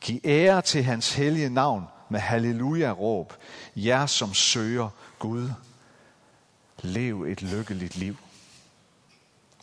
Giv 0.00 0.20
ære 0.24 0.62
til 0.62 0.84
hans 0.84 1.12
hellige 1.12 1.50
navn 1.50 1.84
med 2.08 2.20
halleluja-råb. 2.20 3.34
Jer, 3.76 4.06
som 4.06 4.34
søger 4.34 4.88
Gud. 5.18 5.50
Lev 6.82 7.22
et 7.22 7.42
lykkeligt 7.42 7.96
liv. 7.96 8.16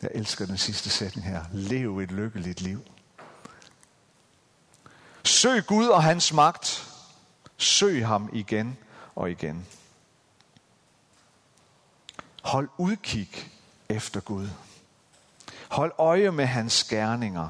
Jeg 0.02 0.10
elsker 0.14 0.46
den 0.46 0.58
sidste 0.58 0.90
sætning 0.90 1.26
her. 1.26 1.44
Lev 1.52 1.98
et 1.98 2.10
lykkeligt 2.10 2.60
liv. 2.60 2.82
Søg 5.24 5.66
Gud 5.66 5.86
og 5.86 6.02
hans 6.02 6.32
magt. 6.32 6.92
Søg 7.56 8.06
ham 8.06 8.30
igen 8.32 8.78
og 9.14 9.30
igen. 9.30 9.66
Hold 12.42 12.68
udkig 12.76 13.30
efter 13.88 14.20
Gud. 14.20 14.48
Hold 15.68 15.92
øje 15.98 16.30
med 16.30 16.46
hans 16.46 16.84
gerninger. 16.84 17.48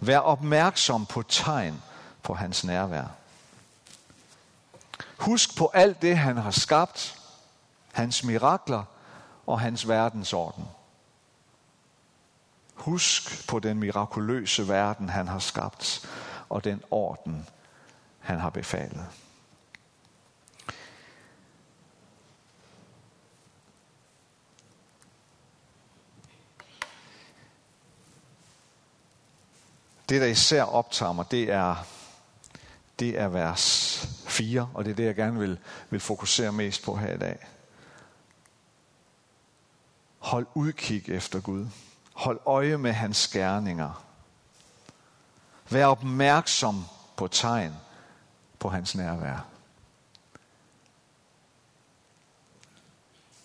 Vær 0.00 0.18
opmærksom 0.18 1.06
på 1.06 1.22
tegn 1.22 1.82
på 2.22 2.34
hans 2.34 2.64
nærvær. 2.64 3.04
Husk 5.16 5.56
på 5.56 5.70
alt 5.74 6.02
det, 6.02 6.18
han 6.18 6.36
har 6.36 6.50
skabt, 6.50 7.18
hans 7.92 8.24
mirakler 8.24 8.84
og 9.46 9.60
hans 9.60 9.88
verdensorden. 9.88 10.64
Husk 12.78 13.48
på 13.48 13.58
den 13.58 13.78
mirakuløse 13.78 14.68
verden, 14.68 15.08
han 15.08 15.28
har 15.28 15.38
skabt, 15.38 16.08
og 16.48 16.64
den 16.64 16.82
orden, 16.90 17.46
han 18.18 18.38
har 18.38 18.50
befalet. 18.50 19.06
Det, 30.08 30.20
der 30.20 30.26
især 30.26 30.62
optager 30.62 31.12
mig, 31.12 31.30
det 31.30 31.50
er, 31.50 31.86
det 32.98 33.18
er 33.18 33.28
vers 33.28 34.08
4, 34.26 34.70
og 34.74 34.84
det 34.84 34.90
er 34.90 34.94
det, 34.94 35.04
jeg 35.04 35.14
gerne 35.14 35.38
vil, 35.38 35.58
vil 35.90 36.00
fokusere 36.00 36.52
mest 36.52 36.82
på 36.82 36.96
her 36.96 37.14
i 37.14 37.18
dag. 37.18 37.46
Hold 40.18 40.46
udkig 40.54 41.08
efter 41.08 41.40
Gud. 41.40 41.66
Hold 42.18 42.40
øje 42.46 42.76
med 42.76 42.92
hans 42.92 43.28
gerninger. 43.28 44.04
Vær 45.70 45.86
opmærksom 45.86 46.84
på 47.16 47.28
tegn 47.28 47.76
på 48.58 48.68
hans 48.68 48.94
nærvær. 48.94 49.46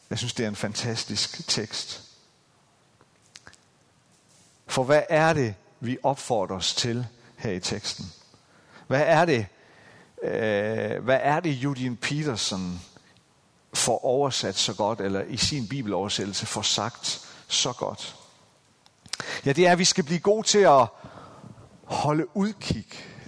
Jeg 0.10 0.18
synes, 0.18 0.34
det 0.34 0.44
er 0.44 0.48
en 0.48 0.56
fantastisk 0.56 1.48
tekst. 1.48 2.02
For 4.68 4.84
hvad 4.84 5.04
er 5.10 5.34
det, 5.34 5.56
vi 5.80 5.98
opfordres 6.04 6.76
til 6.76 7.08
her 7.38 7.52
i 7.52 7.60
teksten? 7.60 8.06
Hvad 8.88 9.02
er 9.02 9.26
det, 9.26 9.48
øh, 10.24 11.04
hvad 11.04 11.20
er 11.22 11.40
det, 11.40 11.52
Judin 11.52 11.98
Peterson 11.98 12.82
får 13.74 14.06
oversat 14.06 14.56
så 14.56 14.74
godt, 14.74 15.02
eller 15.02 15.22
i 15.22 15.38
sin 15.38 15.68
bibeloversættelse 15.68 16.46
får 16.46 16.62
sagt 16.62 17.30
så 17.48 17.74
godt? 17.74 18.23
Ja, 19.46 19.54
det 19.54 19.68
er, 19.68 19.72
at 19.72 19.80
vi 19.80 19.86
skal 19.86 20.04
blive 20.04 20.20
gode 20.20 20.48
til 20.48 20.60
at 20.60 20.88
holde 21.84 22.38
udkig 22.38 22.86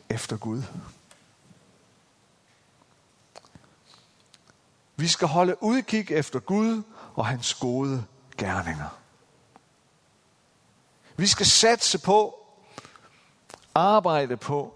efter 0.10 0.38
Gud. 0.38 0.64
Vi 4.96 5.08
skal 5.08 5.28
holde 5.28 5.64
udkig 5.64 6.12
efter 6.12 6.40
Gud 6.40 6.84
og 7.16 7.26
hans 7.26 7.54
gode 7.54 8.06
gerninger. 8.38 9.00
Vi 11.18 11.28
skal 11.28 11.46
satse 11.46 12.00
på, 12.00 12.36
arbejde 13.76 14.38
på 14.38 14.74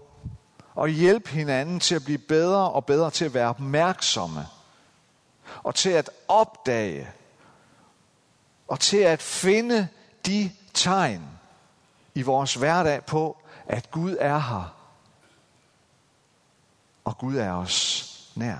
og 0.74 0.88
hjælpe 0.88 1.30
hinanden 1.30 1.80
til 1.80 1.94
at 1.94 2.04
blive 2.04 2.18
bedre 2.18 2.70
og 2.70 2.86
bedre 2.86 3.10
til 3.10 3.24
at 3.24 3.34
være 3.34 3.48
opmærksomme 3.48 4.46
og 5.62 5.74
til 5.74 5.90
at 5.90 6.10
opdage 6.28 7.10
og 8.68 8.80
til 8.80 8.96
at 8.96 9.22
finde 9.22 9.88
de 10.26 10.50
tegn 10.82 11.38
i 12.14 12.22
vores 12.22 12.54
hverdag 12.54 13.04
på, 13.04 13.36
at 13.66 13.90
Gud 13.90 14.16
er 14.20 14.38
her, 14.38 14.76
og 17.04 17.18
Gud 17.18 17.36
er 17.36 17.52
os 17.52 18.06
nær. 18.34 18.58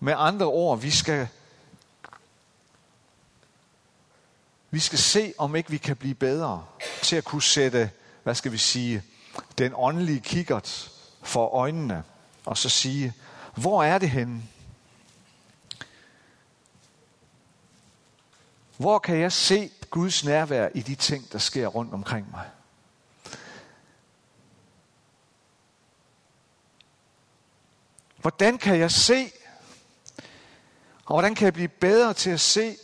Med 0.00 0.14
andre 0.16 0.46
ord, 0.46 0.80
vi 0.80 0.90
skal 0.90 1.28
vi 4.70 4.78
skal 4.78 4.98
se, 4.98 5.34
om 5.38 5.56
ikke 5.56 5.70
vi 5.70 5.78
kan 5.78 5.96
blive 5.96 6.14
bedre 6.14 6.64
til 7.02 7.16
at 7.16 7.24
kunne 7.24 7.42
sætte, 7.42 7.90
hvad 8.22 8.34
skal 8.34 8.52
vi 8.52 8.58
sige, 8.58 9.02
den 9.58 9.72
åndelige 9.76 10.20
kikkert 10.20 10.90
for 11.22 11.48
øjnene, 11.48 12.04
og 12.44 12.58
så 12.58 12.68
sige, 12.68 13.14
hvor 13.54 13.82
er 13.82 13.98
det 13.98 14.10
henne? 14.10 14.42
Hvor 18.78 18.98
kan 18.98 19.20
jeg 19.20 19.32
se 19.32 19.70
Guds 19.90 20.24
nærvær 20.24 20.68
i 20.74 20.82
de 20.82 20.94
ting, 20.94 21.32
der 21.32 21.38
sker 21.38 21.66
rundt 21.66 21.94
omkring 21.94 22.30
mig? 22.30 22.50
Hvordan 28.20 28.58
kan 28.58 28.78
jeg 28.78 28.90
se, 28.90 29.32
og 31.04 31.14
hvordan 31.14 31.34
kan 31.34 31.44
jeg 31.44 31.52
blive 31.52 31.68
bedre 31.68 32.14
til 32.14 32.30
at 32.30 32.40
se, 32.40 32.76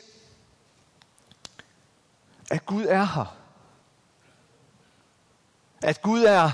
at 2.51 2.67
Gud 2.67 2.85
er 2.85 3.05
her? 3.05 3.37
At 5.83 6.03
Gud 6.03 6.23
er 6.25 6.51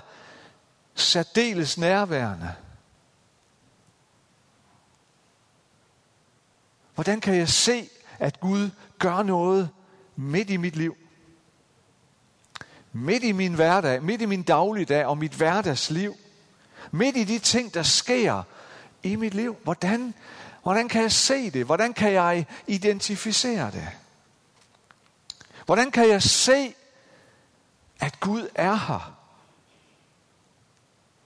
særdeles 0.94 1.78
nærværende. 1.78 2.54
Hvordan 6.94 7.20
kan 7.20 7.34
jeg 7.34 7.48
se, 7.48 7.90
at 8.20 8.40
Gud 8.40 8.70
gør 8.98 9.22
noget 9.22 9.70
midt 10.16 10.50
i 10.50 10.56
mit 10.56 10.76
liv. 10.76 10.96
Midt 12.92 13.24
i 13.24 13.32
min 13.32 13.54
hverdag, 13.54 14.02
midt 14.02 14.22
i 14.22 14.26
min 14.26 14.42
dagligdag 14.42 15.06
og 15.06 15.18
mit 15.18 15.32
hverdagsliv. 15.32 16.16
Midt 16.90 17.16
i 17.16 17.24
de 17.24 17.38
ting, 17.38 17.74
der 17.74 17.82
sker 17.82 18.42
i 19.02 19.16
mit 19.16 19.34
liv. 19.34 19.56
Hvordan, 19.64 20.14
hvordan 20.62 20.88
kan 20.88 21.02
jeg 21.02 21.12
se 21.12 21.50
det? 21.50 21.66
Hvordan 21.66 21.92
kan 21.92 22.12
jeg 22.12 22.46
identificere 22.66 23.70
det? 23.70 23.88
Hvordan 25.64 25.90
kan 25.90 26.08
jeg 26.08 26.22
se, 26.22 26.74
at 28.00 28.20
Gud 28.20 28.48
er 28.54 28.74
her? 28.74 29.20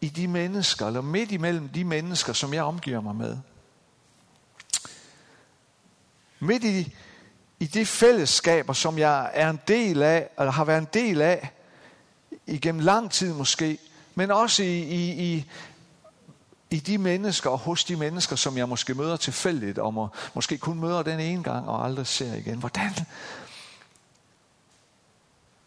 i 0.05 0.09
de 0.09 0.29
mennesker, 0.29 0.87
eller 0.87 1.01
midt 1.01 1.33
imellem 1.33 1.69
de 1.69 1.85
mennesker, 1.85 2.33
som 2.33 2.55
jeg 2.55 2.63
omgiver 2.63 3.01
mig 3.01 3.17
med. 3.17 3.39
Midt 6.45 6.65
i, 6.65 6.95
i 7.61 7.67
de 7.67 7.87
fællesskaber, 7.87 8.73
som 8.73 8.99
jeg 8.99 9.31
er 9.35 9.51
en 9.51 9.61
del 9.69 10.03
af, 10.03 10.29
eller 10.39 10.53
har 10.53 10.65
været 10.65 10.79
en 10.79 10.89
del 10.93 11.23
af, 11.23 11.51
igennem 12.47 12.81
lang 12.81 13.11
tid 13.11 13.33
måske, 13.33 13.79
men 14.15 14.31
også 14.31 14.63
i, 14.63 14.79
i, 14.79 15.33
i, 15.33 15.51
i 16.71 16.79
de 16.79 16.99
mennesker 16.99 17.51
og 17.51 17.59
hos 17.59 17.85
de 17.85 17.97
mennesker, 17.97 18.37
som 18.37 18.59
jeg 18.59 18.69
måske 18.69 18.95
møder 18.95 19.17
tilfældigt, 19.17 19.79
og 19.79 19.95
må, 19.95 20.09
måske 20.35 20.59
kun 20.59 20.81
møder 20.81 21.03
den 21.03 21.21
ene 21.21 21.43
gang 21.43 21.69
og 21.69 21.85
aldrig 21.85 22.07
ser 22.07 22.35
igen. 22.35 22.59
Hvordan, 22.59 22.91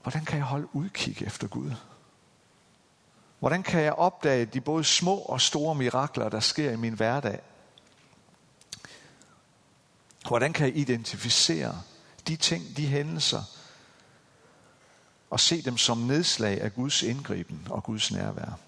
hvordan 0.02 0.26
kan 0.26 0.38
jeg 0.38 0.46
holde 0.46 0.68
udkig 0.74 1.24
efter 1.26 1.48
Gud? 1.48 1.72
Hvordan 3.40 3.64
kan 3.64 3.82
jeg 3.82 3.94
opdage 3.94 4.46
de 4.46 4.62
både 4.62 4.84
små 4.84 5.16
og 5.16 5.42
store 5.42 5.76
mirakler, 5.76 6.30
der 6.30 6.40
sker 6.40 6.72
i 6.72 6.76
min 6.76 6.94
hverdag? 6.94 7.40
Hvordan 10.28 10.54
kan 10.54 10.68
jeg 10.68 10.78
identificere 10.78 11.82
de 12.28 12.36
ting, 12.36 12.78
de 12.78 12.88
hændelser, 12.88 13.44
og 15.30 15.40
se 15.40 15.62
dem 15.62 15.78
som 15.78 15.98
nedslag 15.98 16.62
af 16.62 16.74
Guds 16.74 17.04
indgriben 17.04 17.68
og 17.70 17.84
Guds 17.84 18.12
nærvær? 18.12 18.60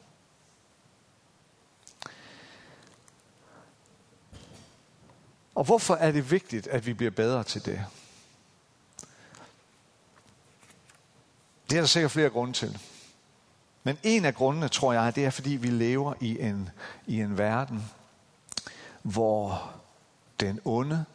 Og 5.56 5.64
hvorfor 5.64 5.96
er 5.96 6.12
det 6.12 6.32
vigtigt, 6.32 6.68
at 6.68 6.86
vi 6.86 6.94
bliver 6.94 7.12
bedre 7.12 7.44
til 7.44 7.66
det? 7.66 7.86
Det 11.70 11.76
er 11.78 11.82
der 11.82 11.86
sikkert 11.86 12.12
flere 12.12 12.30
grunde 12.30 12.54
til. 12.54 12.80
Men 13.84 13.98
en 14.04 14.26
af 14.26 14.36
grundene, 14.36 14.68
tror 14.68 14.94
jeg, 14.94 15.16
det 15.16 15.26
er, 15.26 15.30
fordi 15.30 15.50
vi 15.50 15.68
lever 15.68 16.14
i 16.22 16.40
en, 16.40 16.70
i 17.08 17.22
en 17.22 17.38
verden, 17.38 17.92
hvor 19.04 19.72
den 20.40 20.60
onde 20.66 21.06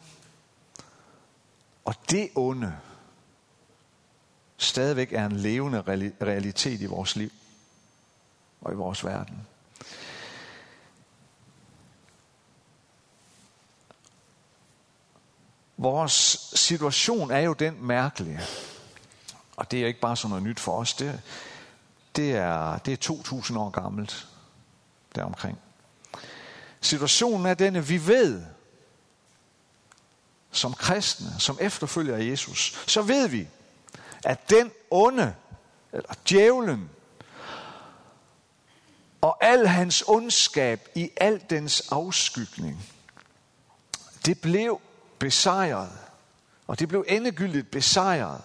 og 1.85 1.95
det 2.09 2.29
onde 2.35 2.77
stadigvæk 4.57 5.13
er 5.13 5.25
en 5.25 5.35
levende 5.35 5.81
realitet 6.21 6.81
i 6.81 6.85
vores 6.85 7.15
liv 7.15 7.31
og 8.61 8.73
i 8.73 8.75
vores 8.75 9.05
verden. 9.05 9.47
Vores 15.77 16.13
situation 16.53 17.31
er 17.31 17.39
jo 17.39 17.53
den 17.53 17.85
mærkelige, 17.85 18.39
og 19.57 19.71
det 19.71 19.83
er 19.83 19.87
ikke 19.87 19.99
bare 19.99 20.17
sådan 20.17 20.29
noget 20.29 20.43
nyt 20.43 20.59
for 20.59 20.79
os, 20.79 20.93
det, 20.93 21.21
det, 22.15 22.31
er, 22.31 22.77
det 22.77 22.93
er 22.93 22.97
2000 22.97 23.57
år 23.57 23.69
gammelt 23.69 24.27
deromkring. 25.15 25.57
Situationen 26.81 27.45
er 27.45 27.53
denne, 27.53 27.85
vi 27.85 28.07
ved, 28.07 28.45
som 30.57 30.73
kristne, 30.73 31.39
som 31.39 31.57
efterfølger 31.61 32.15
af 32.15 32.23
Jesus, 32.23 32.83
så 32.87 33.01
ved 33.01 33.27
vi, 33.27 33.47
at 34.23 34.49
den 34.49 34.71
onde, 34.91 35.35
eller 35.93 36.13
djævlen, 36.29 36.89
og 39.21 39.43
al 39.43 39.67
hans 39.67 40.03
ondskab 40.07 40.89
i 40.95 41.09
al 41.17 41.43
dens 41.49 41.91
afskygning, 41.91 42.85
det 44.25 44.41
blev 44.41 44.81
besejret. 45.19 45.91
Og 46.67 46.79
det 46.79 46.87
blev 46.87 47.05
endegyldigt 47.07 47.71
besejret, 47.71 48.41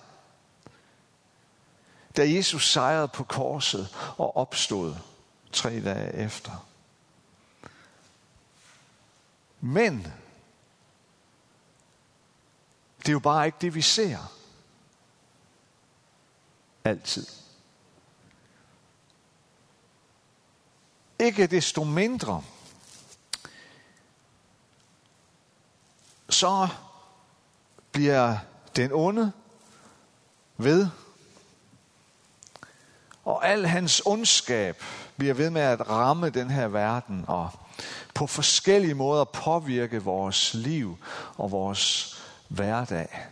da 2.17 2.31
Jesus 2.31 2.73
sejrede 2.73 3.09
på 3.09 3.25
korset 3.25 3.97
og 4.17 4.37
opstod 4.37 4.97
tre 5.53 5.81
dage 5.81 6.15
efter. 6.15 6.67
Men 9.61 10.13
det 13.01 13.09
er 13.09 13.13
jo 13.13 13.19
bare 13.19 13.47
ikke 13.47 13.59
det, 13.61 13.75
vi 13.75 13.83
ser. 13.83 14.19
Altid. 16.85 17.27
Ikke 21.19 21.47
desto 21.47 21.85
mindre, 21.85 22.45
så 26.29 26.69
bliver 27.93 28.39
den 28.77 28.93
onde 28.93 29.33
ved, 30.57 30.89
og 33.25 33.49
al 33.49 33.67
hans 33.67 34.03
ondskab 34.07 34.83
bliver 35.17 35.35
ved 35.35 35.51
med 35.51 35.63
at 35.63 35.89
ramme 35.89 36.31
den 36.31 36.51
her 36.51 36.69
verden 36.69 37.25
og 37.29 37.51
på 38.15 38.27
forskellige 38.27 38.95
måder 38.95 39.25
påvirke 39.25 40.03
vores 40.03 40.55
liv 40.55 40.99
og 41.37 41.51
vores 41.51 42.17
hverdag. 42.51 43.29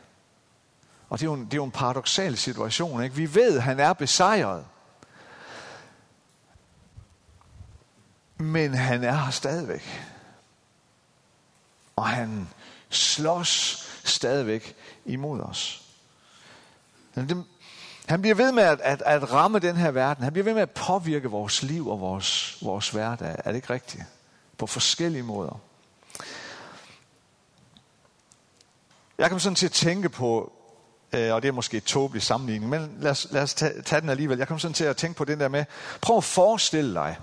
Og 1.09 1.19
det 1.19 1.27
er 1.27 1.31
jo 1.31 1.35
en, 1.35 1.45
det 1.45 1.53
er 1.53 1.57
jo 1.57 1.65
en 1.65 1.71
paradoxal 1.71 2.37
situation. 2.37 3.03
Ikke? 3.03 3.17
Vi 3.17 3.35
ved, 3.35 3.57
at 3.57 3.63
han 3.63 3.81
er 3.81 3.93
besejret. 3.93 4.67
Men 8.37 8.75
han 8.75 9.05
er 9.05 9.17
her 9.17 9.31
stadigvæk. 9.31 10.05
Og 11.97 12.09
han 12.09 12.49
slås 12.89 13.85
stadigvæk 14.05 14.77
imod 15.05 15.41
os. 15.41 15.83
Han 18.07 18.21
bliver 18.21 18.35
ved 18.35 18.53
med 18.53 18.63
at, 18.63 18.81
at, 18.81 19.03
at 19.07 19.33
ramme 19.33 19.59
den 19.59 19.77
her 19.77 19.91
verden. 19.91 20.25
Han 20.25 20.33
bliver 20.33 20.45
ved 20.45 20.55
med 20.55 20.63
at 20.63 20.71
påvirke 20.71 21.31
vores 21.31 21.63
liv 21.63 21.89
og 21.89 22.01
vores, 22.01 22.59
vores 22.63 22.91
hverdag. 22.91 23.37
Er 23.39 23.51
det 23.51 23.57
ikke 23.57 23.73
rigtigt? 23.73 24.05
På 24.59 24.67
forskellige 24.67 25.23
måder. 25.23 25.61
Jeg 29.19 29.31
kom 29.31 29.39
sådan 29.39 29.57
til 29.57 29.67
at 29.67 29.73
tænke 29.73 30.09
på, 30.09 30.53
øh, 31.13 31.35
og 31.35 31.43
det 31.43 31.49
er 31.49 31.53
måske 31.53 31.77
et 31.77 31.85
tåbeligt 31.85 32.25
sammenligning, 32.25 32.71
men 32.71 32.97
lad 33.01 33.11
os, 33.11 33.27
lad 33.31 33.43
os 33.43 33.55
tage, 33.55 33.83
tage 33.83 34.01
den 34.01 34.09
alligevel. 34.09 34.39
Jeg 34.39 34.49
kom 34.49 34.59
sådan 34.59 34.75
til 34.75 34.85
at 34.85 34.97
tænke 34.97 35.17
på 35.17 35.25
den 35.25 35.41
der 35.41 35.49
med, 35.49 35.65
prøv 36.01 36.17
at 36.17 36.25
forestille 36.25 36.95
dig, 36.95 37.17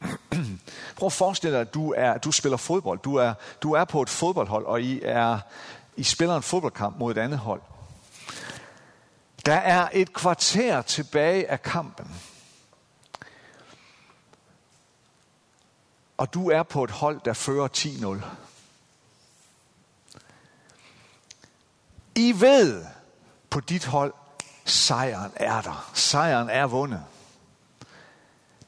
prøv 0.96 1.06
at 1.06 1.12
forestille 1.12 1.54
dig, 1.54 1.60
at 1.60 1.74
du, 1.74 1.94
er, 1.96 2.18
du 2.18 2.32
spiller 2.32 2.56
fodbold. 2.56 2.98
Du 2.98 3.14
er, 3.14 3.34
du 3.62 3.72
er 3.72 3.84
på 3.84 4.02
et 4.02 4.08
fodboldhold, 4.08 4.64
og 4.64 4.82
I, 4.82 5.00
er, 5.02 5.38
I 5.96 6.02
spiller 6.02 6.36
en 6.36 6.42
fodboldkamp 6.42 6.98
mod 6.98 7.12
et 7.12 7.18
andet 7.18 7.38
hold. 7.38 7.62
Der 9.46 9.54
er 9.54 9.88
et 9.92 10.12
kvarter 10.12 10.82
tilbage 10.82 11.50
af 11.50 11.62
kampen. 11.62 12.14
Og 16.16 16.34
du 16.34 16.50
er 16.50 16.62
på 16.62 16.84
et 16.84 16.90
hold, 16.90 17.20
der 17.24 17.32
fører 17.32 17.68
10-0. 17.68 18.24
I 22.20 22.40
ved 22.40 22.84
på 23.50 23.60
dit 23.60 23.84
hold, 23.84 24.14
sejren 24.64 25.32
er 25.36 25.60
der. 25.60 25.90
Sejren 25.94 26.50
er 26.50 26.66
vundet. 26.66 27.04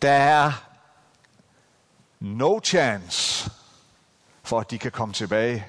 Der 0.02 0.12
er 0.12 0.52
no 2.20 2.60
chance 2.64 3.50
for, 4.42 4.60
at 4.60 4.70
de 4.70 4.78
kan 4.78 4.90
komme 4.90 5.14
tilbage 5.14 5.66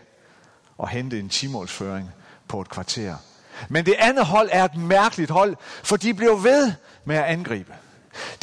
og 0.78 0.90
hente 0.90 1.20
en 1.20 1.30
timålsføring 1.30 2.12
på 2.48 2.62
et 2.62 2.70
kvarter. 2.70 3.16
Men 3.70 3.86
det 3.86 3.96
andet 4.00 4.26
hold 4.26 4.50
er 4.52 4.66
et 4.66 4.76
mærkeligt 4.76 5.32
hold, 5.32 5.56
for 5.84 5.98
de 5.98 6.14
bliver 6.14 6.36
ved 6.36 6.74
med 7.06 7.16
at 7.16 7.24
angribe. 7.24 7.76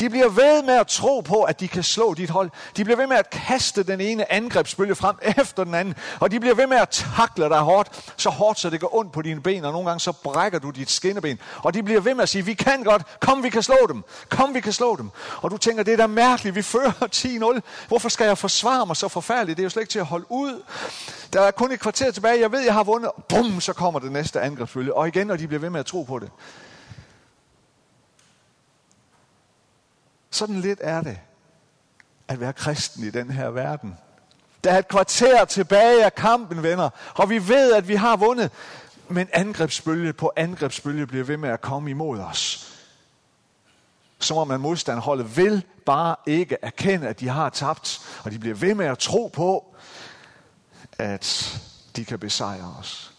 De 0.00 0.10
bliver 0.10 0.28
ved 0.28 0.62
med 0.62 0.74
at 0.74 0.86
tro 0.86 1.20
på, 1.20 1.42
at 1.42 1.60
de 1.60 1.68
kan 1.68 1.82
slå 1.82 2.14
dit 2.14 2.30
hold. 2.30 2.50
De 2.76 2.84
bliver 2.84 2.96
ved 2.96 3.06
med 3.06 3.16
at 3.16 3.30
kaste 3.30 3.82
den 3.82 4.00
ene 4.00 4.32
angrebsbølge 4.32 4.94
frem 4.94 5.16
efter 5.40 5.64
den 5.64 5.74
anden. 5.74 5.94
Og 6.20 6.30
de 6.30 6.40
bliver 6.40 6.54
ved 6.54 6.66
med 6.66 6.76
at 6.76 6.88
takle 6.88 7.44
dig 7.48 7.58
hårdt, 7.58 8.12
så 8.16 8.30
hårdt, 8.30 8.58
så 8.58 8.70
det 8.70 8.80
går 8.80 8.96
ondt 8.96 9.12
på 9.12 9.22
dine 9.22 9.40
ben. 9.40 9.64
Og 9.64 9.72
nogle 9.72 9.88
gange 9.88 10.00
så 10.00 10.12
brækker 10.12 10.58
du 10.58 10.70
dit 10.70 10.90
skinneben. 10.90 11.38
Og 11.56 11.74
de 11.74 11.82
bliver 11.82 12.00
ved 12.00 12.14
med 12.14 12.22
at 12.22 12.28
sige, 12.28 12.44
vi 12.44 12.54
kan 12.54 12.84
godt. 12.84 13.02
Kom, 13.20 13.42
vi 13.42 13.48
kan 13.48 13.62
slå 13.62 13.76
dem. 13.88 14.04
Kom, 14.28 14.54
vi 14.54 14.60
kan 14.60 14.72
slå 14.72 14.96
dem. 14.96 15.10
Og 15.42 15.50
du 15.50 15.56
tænker, 15.56 15.82
det 15.82 15.92
er 15.92 15.96
da 15.96 16.06
mærkeligt. 16.06 16.56
Vi 16.56 16.62
fører 16.62 16.92
10-0. 17.56 17.60
Hvorfor 17.88 18.08
skal 18.08 18.26
jeg 18.26 18.38
forsvare 18.38 18.86
mig 18.86 18.96
så 18.96 19.08
forfærdeligt? 19.08 19.56
Det 19.56 19.62
er 19.62 19.64
jo 19.64 19.70
slet 19.70 19.82
ikke 19.82 19.92
til 19.92 19.98
at 19.98 20.06
holde 20.06 20.26
ud. 20.28 20.62
Der 21.32 21.40
er 21.40 21.50
kun 21.50 21.72
et 21.72 21.80
kvarter 21.80 22.10
tilbage. 22.10 22.40
Jeg 22.40 22.52
ved, 22.52 22.60
jeg 22.60 22.74
har 22.74 22.84
vundet. 22.84 23.10
Bum, 23.28 23.60
så 23.60 23.72
kommer 23.72 24.00
det 24.00 24.12
næste 24.12 24.40
angrebsbølge. 24.40 24.94
Og 24.94 25.08
igen, 25.08 25.30
og 25.30 25.38
de 25.38 25.46
bliver 25.46 25.60
ved 25.60 25.70
med 25.70 25.80
at 25.80 25.86
tro 25.86 26.02
på 26.02 26.18
det. 26.18 26.30
Sådan 30.30 30.60
lidt 30.60 30.78
er 30.82 31.00
det 31.00 31.18
at 32.28 32.40
være 32.40 32.52
kristen 32.52 33.04
i 33.04 33.10
den 33.10 33.30
her 33.30 33.50
verden. 33.50 33.98
Der 34.64 34.72
er 34.72 34.78
et 34.78 34.88
kvarter 34.88 35.44
tilbage 35.44 36.04
af 36.04 36.14
kampen, 36.14 36.62
venner, 36.62 36.90
og 37.14 37.30
vi 37.30 37.48
ved, 37.48 37.72
at 37.72 37.88
vi 37.88 37.94
har 37.94 38.16
vundet. 38.16 38.50
Men 39.08 39.28
angrebsbølge 39.32 40.12
på 40.12 40.32
angrebsbølge 40.36 41.06
bliver 41.06 41.24
ved 41.24 41.36
med 41.36 41.48
at 41.48 41.60
komme 41.60 41.90
imod 41.90 42.20
os. 42.20 42.66
Som 44.18 44.36
om 44.36 44.48
man 44.48 44.60
modstandholdet 44.60 45.36
vil 45.36 45.64
bare 45.86 46.16
ikke 46.26 46.56
erkende, 46.62 47.08
at 47.08 47.20
de 47.20 47.28
har 47.28 47.48
tabt, 47.48 48.00
og 48.24 48.30
de 48.30 48.38
bliver 48.38 48.54
ved 48.54 48.74
med 48.74 48.86
at 48.86 48.98
tro 48.98 49.30
på, 49.32 49.76
at 50.98 51.60
de 51.96 52.04
kan 52.04 52.18
besejre 52.18 52.74
os. 52.78 53.14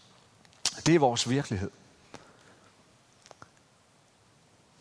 Det 0.86 0.96
er 0.96 1.00
vores 1.00 1.30
virkelighed. 1.30 1.72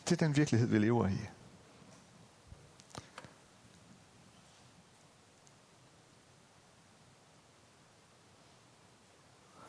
Det 0.05 0.23
er 0.23 0.27
den 0.27 0.37
virkelighed, 0.37 0.69
vi 0.69 0.79
lever 0.79 1.09
i. 1.09 1.19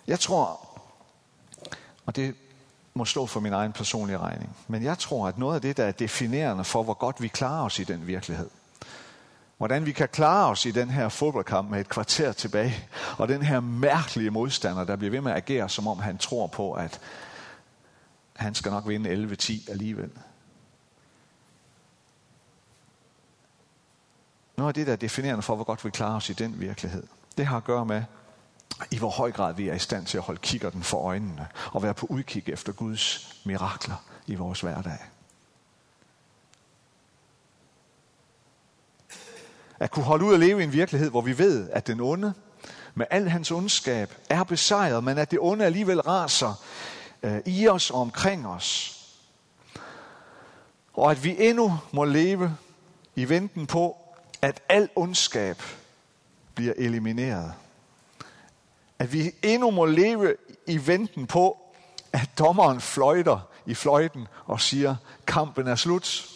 Jeg 0.08 0.20
tror, 0.20 0.68
og 2.06 2.16
det 2.16 2.36
må 2.94 3.06
stå 3.06 3.26
for 3.26 3.40
min 3.40 3.54
egen 3.54 3.74
personlige 3.74 4.18
regning, 4.18 4.56
men 4.68 4.84
jeg 4.84 4.98
tror, 4.98 5.28
at 5.28 5.38
noget 5.38 5.56
af 5.56 5.62
det, 5.62 5.78
der 5.78 5.86
er 5.86 5.92
definerende 5.92 6.64
for, 6.64 6.84
hvor 6.84 6.94
godt 6.94 7.22
vi 7.22 7.28
klarer 7.28 7.66
os 7.66 7.80
i 7.80 7.84
den 7.84 8.08
virkelighed, 8.08 8.50
hvordan 9.58 9.86
vi 9.86 9.92
kan 9.92 10.08
klare 10.08 10.50
os 10.50 10.66
i 10.66 10.72
den 10.72 10.90
her 10.90 11.10
fodboldkamp 11.10 11.70
med 11.70 11.80
et 11.80 11.90
kvarter 11.90 12.32
tilbage, 12.32 12.90
og 13.18 13.28
den 13.28 13.42
her 13.42 13.60
mærkelige 13.60 14.32
modstander, 14.32 14.84
der 14.84 14.96
bliver 14.96 15.12
ved 15.12 15.22
med 15.22 15.32
at 15.32 15.38
agere, 15.38 15.70
som 15.70 15.88
om 15.88 16.00
han 16.00 16.18
tror 16.18 16.48
på, 16.48 16.74
at 16.74 17.00
han 18.36 18.56
skal 18.56 18.72
nok 18.72 18.88
vinde 18.88 19.36
11-10 19.36 19.72
alligevel. 19.72 20.12
Noget 24.58 24.70
af 24.70 24.74
det, 24.74 24.88
der 24.88 24.94
er 24.94 24.98
definerende 24.98 25.42
for, 25.42 25.56
hvor 25.56 25.64
godt 25.64 25.86
vi 25.86 25.90
klarer 25.90 26.16
os 26.16 26.30
i 26.30 26.34
den 26.34 26.60
virkelighed, 26.60 27.04
det 27.38 27.46
har 27.46 27.58
at 27.58 27.64
gøre 27.64 27.86
med, 27.86 28.04
i 28.92 28.98
hvor 28.98 29.10
høj 29.10 29.32
grad 29.32 29.54
vi 29.54 29.70
er 29.70 29.74
i 29.74 29.80
stand 29.80 30.06
til 30.06 30.18
at 30.18 30.24
holde 30.24 30.40
kikkerten 30.40 30.84
for 30.84 30.98
øjnene 30.98 31.48
og 31.72 31.84
være 31.84 31.94
på 31.94 32.06
udkig 32.10 32.44
efter 32.50 32.74
Guds 32.74 33.36
mirakler 33.46 34.04
i 34.28 34.36
vores 34.36 34.62
hverdag. 34.62 34.98
At 39.80 39.92
kunne 39.92 40.06
holde 40.06 40.26
ud 40.26 40.34
og 40.34 40.40
leve 40.40 40.62
i 40.62 40.64
en 40.64 40.74
virkelighed, 40.74 41.10
hvor 41.10 41.22
vi 41.22 41.38
ved, 41.38 41.70
at 41.70 41.88
den 41.88 42.00
onde 42.00 42.34
med 42.94 43.06
al 43.10 43.30
hans 43.30 43.52
ondskab 43.52 44.16
er 44.30 44.44
besejret, 44.44 45.04
men 45.04 45.18
at 45.18 45.32
det 45.32 45.40
onde 45.42 45.66
alligevel 45.66 46.02
raser 46.02 46.54
øh, 47.24 47.42
i 47.46 47.68
os 47.68 47.92
og 47.92 48.02
omkring 48.02 48.48
os. 48.48 48.98
Og 50.94 51.12
at 51.12 51.24
vi 51.24 51.36
endnu 51.40 51.80
må 51.92 52.04
leve 52.04 52.58
i 53.16 53.30
venten 53.30 53.68
på, 53.68 53.98
at 54.42 54.62
al 54.70 54.90
ondskab 54.96 55.62
bliver 56.56 56.74
elimineret. 56.78 57.54
At 59.02 59.14
vi 59.14 59.32
endnu 59.44 59.72
må 59.72 59.86
leve 59.86 60.36
i 60.68 60.88
venten 60.88 61.28
på, 61.28 61.58
at 62.14 62.30
dommeren 62.40 62.82
fløjter 62.82 63.40
i 63.66 63.74
fløjten 63.74 64.28
og 64.46 64.62
siger, 64.62 64.96
kampen 65.28 65.68
er 65.68 65.76
slut. 65.76 66.30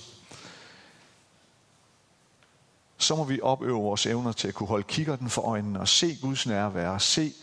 Så 2.97 3.15
må 3.15 3.23
vi 3.23 3.41
opøve 3.41 3.81
vores 3.81 4.05
evner 4.05 4.31
til 4.31 4.47
at 4.47 4.53
kunne 4.53 4.67
holde 4.67 4.83
kikkerten 4.83 5.29
for 5.29 5.41
øjnene 5.41 5.79
og 5.79 5.87
se 5.87 6.17
Guds 6.21 6.45
nærvær, 6.45 6.97
se, 6.97 7.33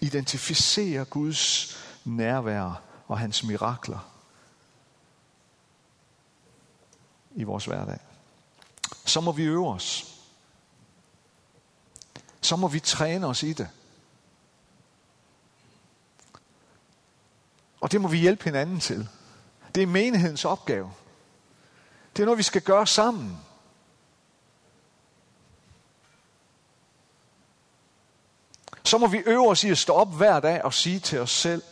identificere 0.00 1.04
Guds 1.04 1.76
nærvær 2.04 2.82
og 3.08 3.18
hans 3.18 3.44
mirakler 3.44 4.08
i 7.34 7.42
vores 7.42 7.64
hverdag. 7.64 7.98
Så 9.04 9.20
må 9.20 9.32
vi 9.32 9.42
øve 9.42 9.68
os 9.68 10.08
så 12.40 12.56
må 12.56 12.68
vi 12.68 12.80
træne 12.80 13.26
os 13.26 13.42
i 13.42 13.52
det. 13.52 13.68
Og 17.82 17.92
det 17.92 18.00
må 18.00 18.08
vi 18.08 18.18
hjælpe 18.18 18.44
hinanden 18.44 18.80
til. 18.80 19.08
Det 19.74 19.82
er 19.82 19.86
menighedens 19.86 20.44
opgave. 20.44 20.92
Det 22.16 22.22
er 22.22 22.24
noget, 22.26 22.38
vi 22.38 22.42
skal 22.42 22.62
gøre 22.62 22.86
sammen. 22.86 23.38
Så 28.84 28.98
må 28.98 29.06
vi 29.06 29.22
øve 29.26 29.48
os 29.48 29.64
i 29.64 29.70
at 29.70 29.78
stå 29.78 29.92
op 29.92 30.16
hver 30.16 30.40
dag 30.40 30.64
og 30.64 30.74
sige 30.74 30.98
til 30.98 31.20
os 31.20 31.30
selv, 31.30 31.62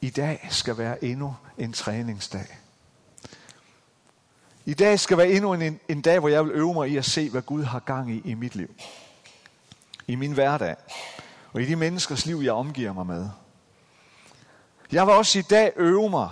i 0.00 0.10
dag 0.10 0.48
skal 0.50 0.78
være 0.78 1.04
endnu 1.04 1.36
en 1.58 1.72
træningsdag. 1.72 2.58
I 4.64 4.74
dag 4.74 5.00
skal 5.00 5.16
være 5.18 5.28
endnu 5.28 5.52
en, 5.54 5.80
en 5.88 6.02
dag, 6.02 6.18
hvor 6.20 6.28
jeg 6.28 6.44
vil 6.44 6.52
øve 6.52 6.74
mig 6.74 6.88
i 6.88 6.96
at 6.96 7.04
se, 7.04 7.30
hvad 7.30 7.42
Gud 7.42 7.62
har 7.62 7.80
gang 7.80 8.10
i 8.10 8.22
i 8.24 8.34
mit 8.34 8.54
liv 8.54 8.74
i 10.06 10.14
min 10.14 10.32
hverdag, 10.32 10.76
og 11.52 11.62
i 11.62 11.64
de 11.64 11.76
menneskers 11.76 12.26
liv, 12.26 12.36
jeg 12.36 12.52
omgiver 12.52 12.92
mig 12.92 13.06
med. 13.06 13.30
Jeg 14.94 15.06
vil 15.06 15.14
også 15.14 15.38
i 15.38 15.42
dag 15.42 15.72
øve 15.76 16.10
mig 16.10 16.30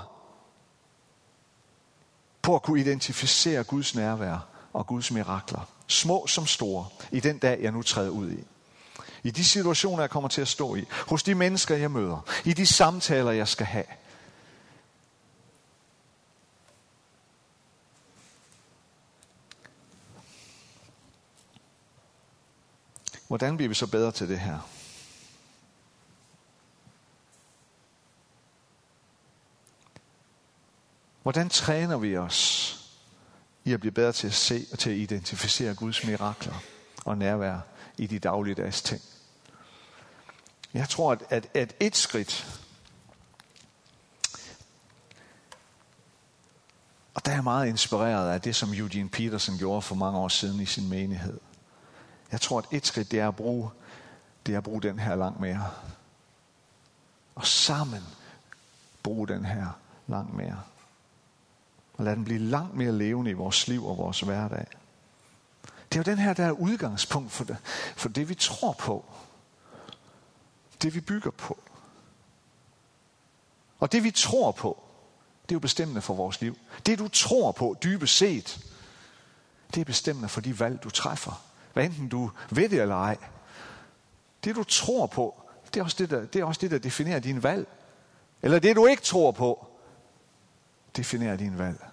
på 2.42 2.54
at 2.54 2.62
kunne 2.62 2.80
identificere 2.80 3.64
Guds 3.64 3.94
nærvær 3.94 4.46
og 4.72 4.86
Guds 4.86 5.10
mirakler, 5.10 5.68
små 5.86 6.26
som 6.26 6.46
store, 6.46 6.86
i 7.10 7.20
den 7.20 7.38
dag, 7.38 7.58
jeg 7.62 7.72
nu 7.72 7.82
træder 7.82 8.10
ud 8.10 8.30
i. 8.30 8.44
I 9.22 9.30
de 9.30 9.44
situationer, 9.44 10.02
jeg 10.02 10.10
kommer 10.10 10.28
til 10.28 10.40
at 10.40 10.48
stå 10.48 10.74
i, 10.74 10.84
hos 11.08 11.22
de 11.22 11.34
mennesker, 11.34 11.76
jeg 11.76 11.90
møder, 11.90 12.26
i 12.44 12.52
de 12.52 12.66
samtaler, 12.66 13.30
jeg 13.30 13.48
skal 13.48 13.66
have– 13.66 13.84
Hvordan 23.28 23.56
bliver 23.56 23.68
vi 23.68 23.74
så 23.74 23.86
bedre 23.86 24.12
til 24.12 24.28
det 24.28 24.40
her? 24.40 24.58
Hvordan 31.22 31.48
træner 31.48 31.96
vi 31.96 32.16
os 32.16 32.78
i 33.64 33.72
at 33.72 33.80
blive 33.80 33.92
bedre 33.92 34.12
til 34.12 34.26
at 34.26 34.34
se 34.34 34.66
og 34.72 34.78
til 34.78 34.90
at 34.90 34.96
identificere 34.96 35.74
Guds 35.74 36.06
mirakler 36.06 36.62
og 37.04 37.18
nærvær 37.18 37.60
i 37.98 38.06
de 38.06 38.18
dagligdags 38.18 38.82
ting? 38.82 39.02
Jeg 40.74 40.88
tror, 40.88 41.12
at, 41.12 41.22
at, 41.30 41.48
at 41.54 41.74
et 41.80 41.96
skridt, 41.96 42.58
og 47.14 47.24
der 47.24 47.30
er 47.30 47.36
jeg 47.36 47.44
meget 47.44 47.68
inspireret 47.68 48.32
af 48.32 48.40
det, 48.40 48.56
som 48.56 48.72
Eugene 48.74 49.08
Peterson 49.08 49.58
gjorde 49.58 49.82
for 49.82 49.94
mange 49.94 50.18
år 50.18 50.28
siden 50.28 50.60
i 50.60 50.66
sin 50.66 50.88
menighed– 50.88 51.40
jeg 52.32 52.40
tror, 52.40 52.58
at 52.58 52.64
et 52.70 52.86
skridt, 52.86 53.10
det 53.10 53.20
er 53.20 53.28
at 53.28 53.36
bruge, 53.36 53.70
det 54.46 54.54
er 54.54 54.58
at 54.58 54.64
bruge 54.64 54.82
den 54.82 54.98
her 54.98 55.14
langt 55.16 55.40
mere. 55.40 55.70
Og 57.34 57.46
sammen 57.46 58.02
bruge 59.02 59.28
den 59.28 59.44
her 59.44 59.66
langt 60.06 60.34
mere. 60.34 60.62
Og 61.94 62.04
lad 62.04 62.16
den 62.16 62.24
blive 62.24 62.38
langt 62.38 62.74
mere 62.74 62.92
levende 62.92 63.30
i 63.30 63.34
vores 63.34 63.68
liv 63.68 63.86
og 63.86 63.98
vores 63.98 64.20
hverdag. 64.20 64.66
Det 65.92 65.98
er 65.98 66.02
jo 66.06 66.12
den 66.12 66.18
her, 66.18 66.32
der 66.32 66.44
er 66.44 66.50
udgangspunkt 66.50 67.32
for 67.32 67.44
det, 67.44 67.56
for 67.96 68.08
det 68.08 68.28
vi 68.28 68.34
tror 68.34 68.72
på. 68.72 69.04
Det 70.82 70.94
vi 70.94 71.00
bygger 71.00 71.30
på. 71.30 71.58
Og 73.78 73.92
det 73.92 74.04
vi 74.04 74.10
tror 74.10 74.50
på, 74.50 74.82
det 75.42 75.52
er 75.52 75.56
jo 75.56 75.60
bestemmende 75.60 76.02
for 76.02 76.14
vores 76.14 76.40
liv. 76.40 76.58
Det 76.86 76.98
du 76.98 77.08
tror 77.08 77.52
på 77.52 77.76
dybest 77.82 78.16
set, 78.16 78.66
det 79.74 79.80
er 79.80 79.84
bestemmende 79.84 80.28
for 80.28 80.40
de 80.40 80.60
valg, 80.60 80.82
du 80.84 80.90
træffer. 80.90 81.44
Hvad 81.72 81.84
enten 81.84 82.08
du 82.08 82.30
ved 82.50 82.68
det 82.68 82.80
eller 82.80 82.96
ej. 82.96 83.16
Det 84.44 84.56
du 84.56 84.64
tror 84.64 85.06
på, 85.06 85.42
det 85.74 85.80
er 85.80 85.84
også 85.84 85.96
det, 85.98 86.10
der, 86.10 86.26
det 86.26 86.40
er 86.40 86.44
også 86.44 86.60
det, 86.60 86.70
der 86.70 86.78
definerer 86.78 87.18
din 87.18 87.42
valg. 87.42 87.68
Eller 88.42 88.58
det 88.58 88.76
du 88.76 88.86
ikke 88.86 89.02
tror 89.02 89.30
på, 89.30 89.66
definerer 90.96 91.36
din 91.36 91.58
valg. 91.58 91.84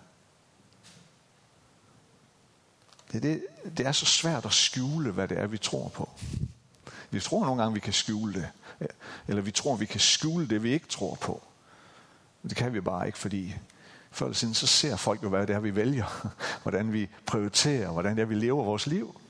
Det, 3.11 3.23
det, 3.23 3.45
det 3.77 3.85
er 3.85 3.91
så 3.91 4.05
svært 4.05 4.45
at 4.45 4.53
skjule, 4.53 5.11
hvad 5.11 5.27
det 5.27 5.39
er, 5.39 5.47
vi 5.47 5.57
tror 5.57 5.87
på. 5.87 6.09
Vi 7.09 7.19
tror 7.19 7.45
nogle 7.45 7.61
gange, 7.61 7.73
vi 7.73 7.79
kan 7.79 7.93
skjule 7.93 8.33
det. 8.33 8.49
Eller 9.27 9.41
vi 9.41 9.51
tror, 9.51 9.75
vi 9.75 9.85
kan 9.85 9.99
skjule 9.99 10.47
det, 10.47 10.63
vi 10.63 10.71
ikke 10.71 10.87
tror 10.87 11.15
på. 11.15 11.43
Det 12.43 12.55
kan 12.55 12.73
vi 12.73 12.81
bare 12.81 13.07
ikke, 13.07 13.17
fordi 13.17 13.55
før 14.11 14.25
eller 14.25 14.35
siden, 14.35 14.53
så 14.53 14.67
ser 14.67 14.95
folk 14.95 15.23
jo, 15.23 15.29
hvad 15.29 15.47
det 15.47 15.55
er, 15.55 15.59
vi 15.59 15.75
vælger. 15.75 16.31
Hvordan 16.63 16.93
vi 16.93 17.09
prioriterer, 17.25 17.91
hvordan 17.91 18.15
det 18.15 18.21
er, 18.21 18.25
vi 18.25 18.35
lever 18.35 18.63
vores 18.63 18.87
liv. 18.87 19.21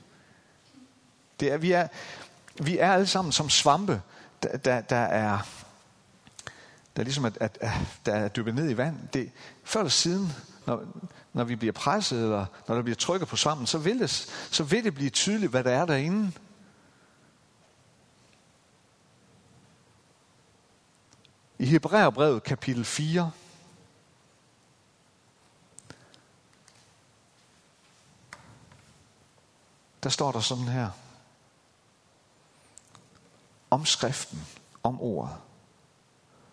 Det 1.40 1.52
er, 1.52 1.56
vi, 1.56 1.72
er, 1.72 1.88
vi 2.62 2.78
er 2.78 2.92
alle 2.92 3.06
sammen 3.06 3.32
som 3.32 3.50
svampe, 3.50 4.02
der, 4.42 4.56
der, 4.56 4.80
der 4.80 4.96
er 4.96 5.38
Ligesom 6.96 7.22
der 7.22 7.30
er 7.30 7.34
ligesom 7.34 7.42
er, 7.42 7.44
at, 7.44 7.58
at 7.60 8.00
der 8.06 8.14
er 8.14 8.28
dybet 8.28 8.54
ned 8.54 8.70
i 8.70 8.76
vand. 8.76 9.08
Det, 9.12 9.30
før 9.64 9.80
eller 9.80 9.90
siden, 9.90 10.32
når, 10.66 10.84
når 11.32 11.44
vi 11.44 11.56
bliver 11.56 11.72
presset, 11.72 12.22
eller 12.22 12.46
når 12.68 12.74
der 12.74 12.82
bliver 12.82 12.96
trykket 12.96 13.28
på 13.28 13.36
svampen, 13.36 13.66
så 13.66 13.78
vil, 13.78 13.98
det, 13.98 14.10
så 14.50 14.64
vil 14.64 14.84
det 14.84 14.94
blive 14.94 15.10
tydeligt, 15.10 15.50
hvad 15.50 15.64
der 15.64 15.70
er 15.70 15.86
derinde. 15.86 16.32
I 21.58 21.66
Hebræerbrevet 21.66 22.42
kapitel 22.42 22.84
4, 22.84 23.30
der 30.02 30.08
står 30.08 30.32
der 30.32 30.40
sådan 30.40 30.64
her 30.64 30.90
om 33.70 33.84
skriften, 33.84 34.46
om 34.82 35.00
ordet. 35.00 35.36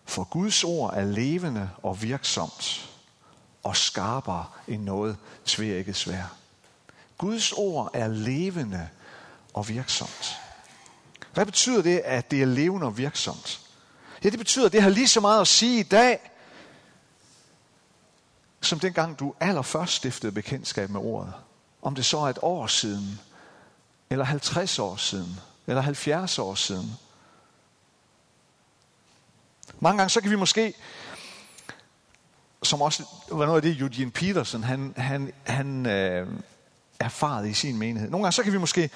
For 0.08 0.24
Guds 0.24 0.63
ord 0.63 0.93
er 0.93 1.06
levende 1.06 1.70
og 1.84 2.02
virksomt 2.02 2.89
og 3.63 3.78
skarpere 3.78 4.46
end 4.67 4.84
noget 4.84 5.17
tvækket 5.46 5.96
svær. 5.96 6.34
Guds 7.17 7.52
ord 7.52 7.91
er 7.93 8.08
levende 8.08 8.89
og 9.54 9.70
virksomt. 9.70 10.39
Hvad 11.34 11.46
betyder 11.46 11.82
det, 11.82 12.00
at 12.00 12.32
det 12.32 12.41
er 12.41 12.46
levende 12.46 12.88
og 12.88 12.98
virksomt? 12.98 13.62
Ja, 14.24 14.30
det 14.30 14.39
betyder, 14.39 14.65
at 14.65 14.72
det 14.72 14.82
har 14.82 14.89
lige 14.89 15.08
så 15.08 15.20
meget 15.20 15.41
at 15.41 15.48
sige 15.48 15.80
i 15.80 15.84
dag, 15.84 16.32
som 18.62 18.80
dengang 18.80 19.20
du 19.20 19.34
allerførst 19.39 19.93
stiftede 19.93 20.32
bekendtskab 20.32 20.89
med 20.89 21.02
ordet. 21.02 21.34
Om 21.82 21.96
det 21.96 22.06
så 22.06 22.17
er 22.17 22.30
et 22.30 22.39
år 22.41 22.67
siden, 22.67 23.20
eller 24.10 24.26
50 24.26 24.80
år 24.80 24.96
siden, 24.96 25.39
eller 25.67 25.82
70 25.82 26.39
år 26.39 26.56
siden– 26.56 26.91
mange 29.80 29.98
gange 29.98 30.10
så 30.10 30.22
kan 30.22 30.32
vi 30.32 30.36
måske, 30.36 30.74
som 32.63 32.82
også 32.82 33.04
var 33.32 33.46
noget 33.46 33.58
af 33.58 33.62
det, 33.62 33.82
Eugene 33.82 34.12
Peterson, 34.12 34.63
han, 34.63 34.94
han, 34.98 35.34
han 35.44 35.86
øh, 35.86 36.28
erfaret 37.00 37.48
i 37.48 37.54
sin 37.54 37.78
menighed. 37.78 38.10
Nogle 38.10 38.24
gange 38.24 38.34
så 38.34 38.44
kan 38.44 38.54
vi 38.54 38.58
måske 38.58 38.90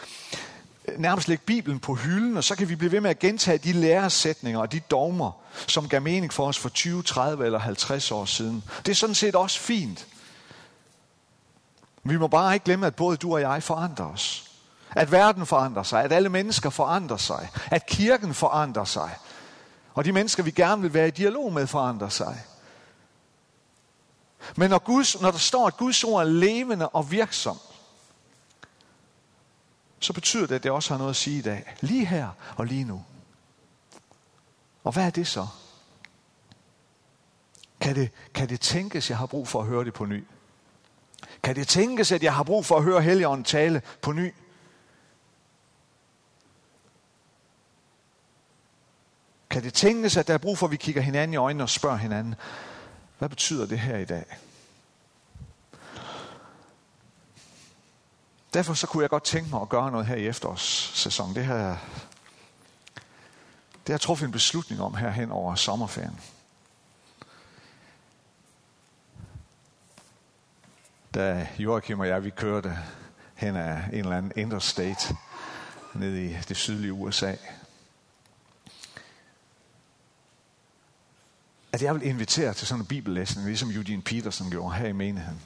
øh, 0.87 0.99
nærmest 0.99 1.27
lægge 1.27 1.43
Bibelen 1.45 1.79
på 1.79 1.93
hylden, 1.93 2.37
og 2.37 2.43
så 2.43 2.55
kan 2.55 2.69
vi 2.69 2.75
blive 2.75 2.91
ved 2.91 3.01
med 3.01 3.09
at 3.09 3.19
gentage 3.19 3.57
de 3.57 3.73
læresætninger 3.73 4.59
og 4.59 4.71
de 4.71 4.79
dogmer, 4.79 5.31
som 5.67 5.89
gav 5.89 6.01
mening 6.01 6.33
for 6.33 6.47
os 6.47 6.57
for 6.57 6.69
20, 6.69 7.03
30 7.03 7.45
eller 7.45 7.59
50 7.59 8.11
år 8.11 8.25
siden. 8.25 8.63
Det 8.85 8.91
er 8.91 8.95
sådan 8.95 9.15
set 9.15 9.35
også 9.35 9.59
fint. 9.59 10.07
Vi 12.03 12.17
må 12.17 12.27
bare 12.27 12.53
ikke 12.53 12.63
glemme, 12.63 12.87
at 12.87 12.95
både 12.95 13.17
du 13.17 13.33
og 13.33 13.41
jeg 13.41 13.63
forandrer 13.63 14.05
os. 14.05 14.47
At 14.95 15.11
verden 15.11 15.45
forandrer 15.45 15.83
sig, 15.83 16.03
at 16.03 16.11
alle 16.11 16.29
mennesker 16.29 16.69
forandrer 16.69 17.17
sig, 17.17 17.49
at 17.71 17.85
kirken 17.85 18.33
forandrer 18.33 18.85
sig, 18.85 19.09
og 19.93 20.05
de 20.05 20.11
mennesker, 20.11 20.43
vi 20.43 20.51
gerne 20.51 20.81
vil 20.81 20.93
være 20.93 21.07
i 21.07 21.11
dialog 21.11 21.53
med, 21.53 21.67
forandrer 21.67 22.09
sig. 22.09 22.43
Men 24.55 24.69
når, 24.69 24.79
Guds, 24.79 25.21
når 25.21 25.31
der 25.31 25.37
står, 25.37 25.67
at 25.67 25.77
Guds 25.77 26.03
ord 26.03 26.21
er 26.21 26.29
levende 26.29 26.89
og 26.89 27.11
virksom, 27.11 27.57
så 29.99 30.13
betyder 30.13 30.47
det, 30.47 30.55
at 30.55 30.63
det 30.63 30.71
også 30.71 30.93
har 30.93 30.97
noget 30.97 31.09
at 31.09 31.15
sige 31.15 31.37
i 31.37 31.41
dag. 31.41 31.75
Lige 31.81 32.05
her 32.05 32.29
og 32.57 32.65
lige 32.65 32.83
nu. 32.83 33.03
Og 34.83 34.91
hvad 34.91 35.05
er 35.05 35.09
det 35.09 35.27
så? 35.27 35.47
Kan 37.81 37.95
det, 37.95 38.09
kan 38.33 38.49
det 38.49 38.61
tænkes, 38.61 39.05
at 39.05 39.09
jeg 39.09 39.17
har 39.17 39.25
brug 39.25 39.47
for 39.47 39.61
at 39.61 39.67
høre 39.67 39.85
det 39.85 39.93
på 39.93 40.05
ny? 40.05 40.23
Kan 41.43 41.55
det 41.55 41.67
tænkes, 41.67 42.11
at 42.11 42.23
jeg 42.23 42.33
har 42.33 42.43
brug 42.43 42.65
for 42.65 42.77
at 42.77 42.83
høre 42.83 43.01
Helligånden 43.01 43.43
tale 43.43 43.81
på 44.01 44.11
ny? 44.11 44.33
Kan 49.51 49.63
det 49.63 49.73
tænkes, 49.73 50.17
at 50.17 50.27
der 50.27 50.33
er 50.33 50.37
brug 50.37 50.57
for, 50.57 50.67
at 50.67 50.71
vi 50.71 50.77
kigger 50.77 51.01
hinanden 51.01 51.33
i 51.33 51.37
øjnene 51.37 51.63
og 51.63 51.69
spørger 51.69 51.97
hinanden, 51.97 52.35
hvad 53.19 53.29
betyder 53.29 53.65
det 53.65 53.79
her 53.79 53.97
i 53.97 54.05
dag? 54.05 54.25
Derfor 58.53 58.73
så 58.73 58.87
kunne 58.87 59.01
jeg 59.01 59.09
godt 59.09 59.23
tænke 59.23 59.49
mig 59.49 59.61
at 59.61 59.69
gøre 59.69 59.91
noget 59.91 60.07
her 60.07 60.15
i 60.15 60.27
efterårssæsonen. 60.27 61.35
Det 61.35 61.45
har, 61.45 61.57
det 63.73 63.87
har 63.87 63.93
jeg 63.93 64.01
truffet 64.01 64.25
en 64.25 64.31
beslutning 64.31 64.81
om 64.81 64.95
her 64.95 65.09
hen 65.09 65.31
over 65.31 65.55
sommerferien. 65.55 66.19
Da 71.13 71.47
Joachim 71.59 71.99
og 71.99 72.07
jeg, 72.07 72.23
vi 72.23 72.29
kørte 72.29 72.77
hen 73.35 73.55
ad 73.55 73.77
en 73.93 73.99
eller 73.99 74.17
anden 74.17 74.31
interstate 74.35 75.15
ned 75.93 76.15
i 76.15 76.37
det 76.47 76.57
sydlige 76.57 76.93
USA. 76.93 77.35
At 81.73 81.81
jeg 81.81 81.95
vil 81.95 82.03
invitere 82.03 82.53
til 82.53 82.67
sådan 82.67 82.81
en 82.81 82.85
bibellæsning, 82.85 83.47
ligesom 83.47 83.71
Eugene 83.71 84.01
Peterson 84.01 84.49
gjorde 84.49 84.75
her 84.75 84.87
i 84.87 84.91
menigheden. 84.91 85.41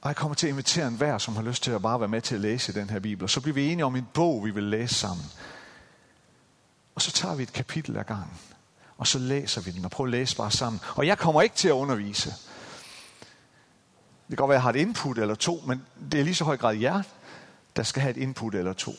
Og 0.00 0.08
jeg 0.08 0.16
kommer 0.16 0.34
til 0.34 0.46
at 0.46 0.50
invitere 0.50 0.88
en 0.88 0.96
hver, 0.96 1.18
som 1.18 1.36
har 1.36 1.42
lyst 1.42 1.62
til 1.62 1.70
at 1.70 1.82
bare 1.82 2.00
være 2.00 2.08
med 2.08 2.20
til 2.20 2.34
at 2.34 2.40
læse 2.40 2.74
den 2.74 2.90
her 2.90 2.98
bibel. 2.98 3.24
Og 3.24 3.30
så 3.30 3.40
bliver 3.40 3.54
vi 3.54 3.68
enige 3.72 3.84
om 3.84 3.96
en 3.96 4.08
bog, 4.14 4.44
vi 4.44 4.50
vil 4.50 4.62
læse 4.62 4.94
sammen. 4.94 5.26
Og 6.94 7.02
så 7.02 7.10
tager 7.10 7.34
vi 7.34 7.42
et 7.42 7.52
kapitel 7.52 7.96
ad 7.96 8.04
gangen. 8.04 8.38
Og 8.98 9.06
så 9.06 9.18
læser 9.18 9.60
vi 9.60 9.70
den 9.70 9.84
og 9.84 9.90
prøver 9.90 10.08
at 10.08 10.12
læse 10.12 10.36
bare 10.36 10.50
sammen. 10.50 10.80
Og 10.96 11.06
jeg 11.06 11.18
kommer 11.18 11.42
ikke 11.42 11.56
til 11.56 11.68
at 11.68 11.72
undervise. 11.72 12.30
Det 12.30 14.28
kan 14.28 14.36
godt 14.36 14.48
være, 14.48 14.56
at 14.56 14.58
jeg 14.58 14.62
har 14.62 14.70
et 14.70 14.76
input 14.76 15.18
eller 15.18 15.34
to, 15.34 15.62
men 15.66 15.82
det 16.12 16.20
er 16.20 16.24
lige 16.24 16.34
så 16.34 16.44
høj 16.44 16.56
grad 16.56 16.76
jer, 16.76 17.02
der 17.76 17.82
skal 17.82 18.02
have 18.02 18.10
et 18.10 18.16
input 18.16 18.54
eller 18.54 18.72
to. 18.72 18.92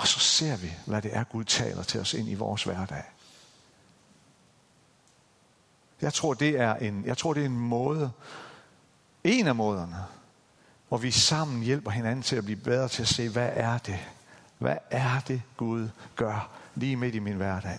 Og 0.00 0.06
så 0.06 0.18
ser 0.18 0.56
vi, 0.56 0.72
hvad 0.86 1.02
det 1.02 1.16
er, 1.16 1.24
Gud 1.24 1.44
taler 1.44 1.82
til 1.82 2.00
os 2.00 2.14
ind 2.14 2.28
i 2.28 2.34
vores 2.34 2.64
hverdag. 2.64 3.02
Jeg 6.00 6.12
tror, 6.12 6.34
det 6.34 6.60
er 6.60 6.74
en, 6.74 7.04
jeg 7.04 7.18
tror, 7.18 7.34
det 7.34 7.40
er 7.40 7.46
en 7.46 7.58
måde, 7.58 8.12
en 9.24 9.46
af 9.46 9.54
måderne, 9.54 10.04
hvor 10.88 10.98
vi 10.98 11.10
sammen 11.10 11.62
hjælper 11.62 11.90
hinanden 11.90 12.22
til 12.22 12.36
at 12.36 12.44
blive 12.44 12.60
bedre 12.60 12.88
til 12.88 13.02
at 13.02 13.08
se, 13.08 13.28
hvad 13.28 13.50
er 13.52 13.78
det? 13.78 13.98
Hvad 14.58 14.76
er 14.90 15.20
det, 15.28 15.42
Gud 15.56 15.88
gør 16.16 16.50
lige 16.74 16.96
midt 16.96 17.14
i 17.14 17.18
min 17.18 17.36
hverdag? 17.36 17.78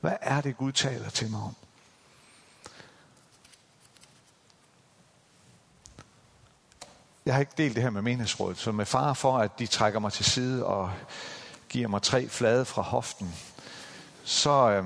Hvad 0.00 0.16
er 0.20 0.40
det, 0.40 0.56
Gud 0.56 0.72
taler 0.72 1.10
til 1.10 1.30
mig 1.30 1.40
om? 1.40 1.54
Jeg 7.26 7.34
har 7.34 7.40
ikke 7.40 7.52
delt 7.56 7.74
det 7.74 7.82
her 7.82 7.90
med 7.90 8.02
menighedsrådet, 8.02 8.58
så 8.58 8.72
med 8.72 8.86
far 8.86 9.14
for, 9.14 9.38
at 9.38 9.58
de 9.58 9.66
trækker 9.66 10.00
mig 10.00 10.12
til 10.12 10.24
side 10.24 10.66
og 10.66 10.92
giver 11.72 11.88
mig 11.88 12.02
tre 12.02 12.28
flade 12.28 12.64
fra 12.64 12.82
hoften, 12.82 13.34
så, 14.24 14.70
øh, 14.70 14.84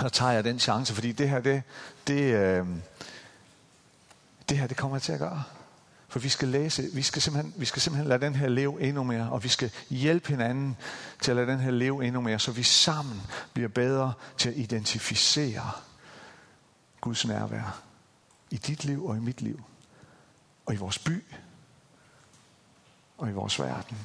så 0.00 0.08
tager 0.08 0.32
jeg 0.32 0.44
den 0.44 0.58
chance, 0.58 0.94
fordi 0.94 1.12
det 1.12 1.28
her, 1.28 1.40
det, 1.40 1.62
det, 2.06 2.34
øh, 2.34 2.66
det 4.48 4.58
her, 4.58 4.66
det 4.66 4.76
kommer 4.76 4.96
jeg 4.96 5.02
til 5.02 5.12
at 5.12 5.18
gøre. 5.18 5.42
For 6.08 6.18
vi 6.18 6.28
skal 6.28 6.48
læse, 6.48 6.82
vi 6.92 7.02
skal, 7.02 7.22
simpelthen, 7.22 7.54
vi 7.56 7.64
skal 7.64 7.82
simpelthen 7.82 8.08
lade 8.08 8.20
den 8.20 8.34
her 8.34 8.48
leve 8.48 8.80
endnu 8.80 9.02
mere, 9.02 9.30
og 9.30 9.44
vi 9.44 9.48
skal 9.48 9.70
hjælpe 9.90 10.28
hinanden 10.28 10.76
til 11.20 11.30
at 11.30 11.36
lade 11.36 11.46
den 11.46 11.60
her 11.60 11.70
leve 11.70 12.04
endnu 12.06 12.20
mere, 12.20 12.38
så 12.38 12.52
vi 12.52 12.62
sammen 12.62 13.22
bliver 13.52 13.68
bedre 13.68 14.12
til 14.38 14.48
at 14.48 14.56
identificere 14.56 15.70
Guds 17.00 17.26
nærvær 17.26 17.80
i 18.50 18.56
dit 18.56 18.84
liv 18.84 19.06
og 19.06 19.16
i 19.16 19.20
mit 19.20 19.40
liv, 19.40 19.62
og 20.66 20.74
i 20.74 20.76
vores 20.76 20.98
by, 20.98 21.24
og 23.18 23.28
i 23.28 23.32
vores 23.32 23.60
verden. 23.60 23.96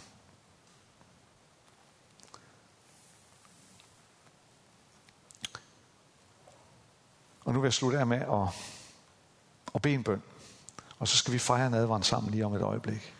Og 7.50 7.54
nu 7.54 7.62
vil 7.62 7.68
jeg 7.68 7.74
slutte 7.74 8.00
af 8.00 8.08
med 8.08 8.18
at, 8.18 8.48
at 9.76 9.82
bede 9.82 9.94
en 9.94 10.04
bøn. 10.04 10.22
Og 11.00 11.08
så 11.08 11.18
skal 11.18 11.34
vi 11.34 11.40
fejre 11.40 11.70
nadvaren 11.70 12.04
sammen 12.04 12.32
lige 12.32 12.46
om 12.46 12.54
et 12.54 12.62
øjeblik. 12.62 13.14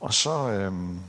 Og 0.00 0.14
så... 0.14 0.48
Øhm, 0.50 1.00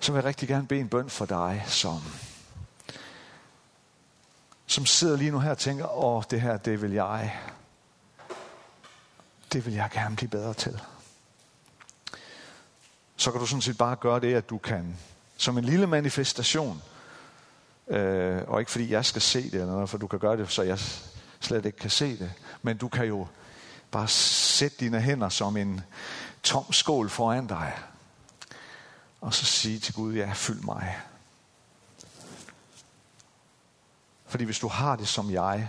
så 0.00 0.12
vil 0.12 0.18
jeg 0.18 0.24
rigtig 0.24 0.48
gerne 0.48 0.66
bede 0.66 0.80
en 0.80 0.88
bøn 0.88 1.10
for 1.10 1.26
dig, 1.26 1.64
som, 1.66 2.00
som 4.66 4.86
sidder 4.86 5.16
lige 5.16 5.30
nu 5.30 5.38
her 5.38 5.50
og 5.50 5.58
tænker, 5.58 5.98
åh, 5.98 6.22
det 6.30 6.40
her, 6.40 6.56
det 6.56 6.82
vil 6.82 6.92
jeg, 6.92 7.40
det 9.52 9.66
vil 9.66 9.74
jeg 9.74 9.90
gerne 9.92 10.16
blive 10.16 10.30
bedre 10.30 10.54
til 10.54 10.80
så 13.20 13.30
kan 13.30 13.40
du 13.40 13.46
sådan 13.46 13.62
set 13.62 13.78
bare 13.78 13.96
gøre 13.96 14.20
det, 14.20 14.34
at 14.34 14.50
du 14.50 14.58
kan, 14.58 14.96
som 15.36 15.58
en 15.58 15.64
lille 15.64 15.86
manifestation, 15.86 16.82
øh, 17.88 18.42
og 18.46 18.60
ikke 18.60 18.72
fordi 18.72 18.92
jeg 18.92 19.04
skal 19.04 19.22
se 19.22 19.42
det, 19.42 19.54
eller 19.54 19.66
noget, 19.66 19.90
for 19.90 19.98
du 19.98 20.06
kan 20.06 20.18
gøre 20.18 20.36
det, 20.36 20.50
så 20.50 20.62
jeg 20.62 20.78
slet 21.40 21.66
ikke 21.66 21.78
kan 21.78 21.90
se 21.90 22.18
det, 22.18 22.32
men 22.62 22.76
du 22.76 22.88
kan 22.88 23.06
jo 23.06 23.26
bare 23.90 24.08
sætte 24.08 24.76
dine 24.80 25.00
hænder 25.00 25.28
som 25.28 25.56
en 25.56 25.80
tom 26.42 26.72
skål 26.72 27.10
foran 27.10 27.46
dig, 27.46 27.78
og 29.20 29.34
så 29.34 29.44
sige 29.44 29.78
til 29.78 29.94
Gud, 29.94 30.14
ja, 30.14 30.32
fyld 30.34 30.60
mig. 30.60 30.98
Fordi 34.26 34.44
hvis 34.44 34.58
du 34.58 34.68
har 34.68 34.96
det 34.96 35.08
som 35.08 35.30
jeg, 35.30 35.68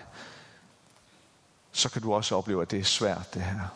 så 1.72 1.90
kan 1.90 2.02
du 2.02 2.14
også 2.14 2.36
opleve, 2.36 2.62
at 2.62 2.72
det 2.72 2.80
er 2.80 2.84
svært 2.84 3.34
det 3.34 3.42
her. 3.42 3.68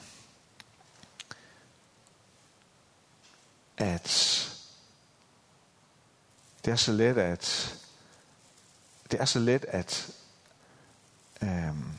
At 3.77 4.41
det 6.65 6.71
er 6.71 6.75
så 6.75 6.91
let, 6.91 7.17
at 7.17 7.75
det 9.11 9.21
er 9.21 9.25
så 9.25 9.39
let, 9.39 9.65
at, 9.67 10.11
øhm, 11.41 11.91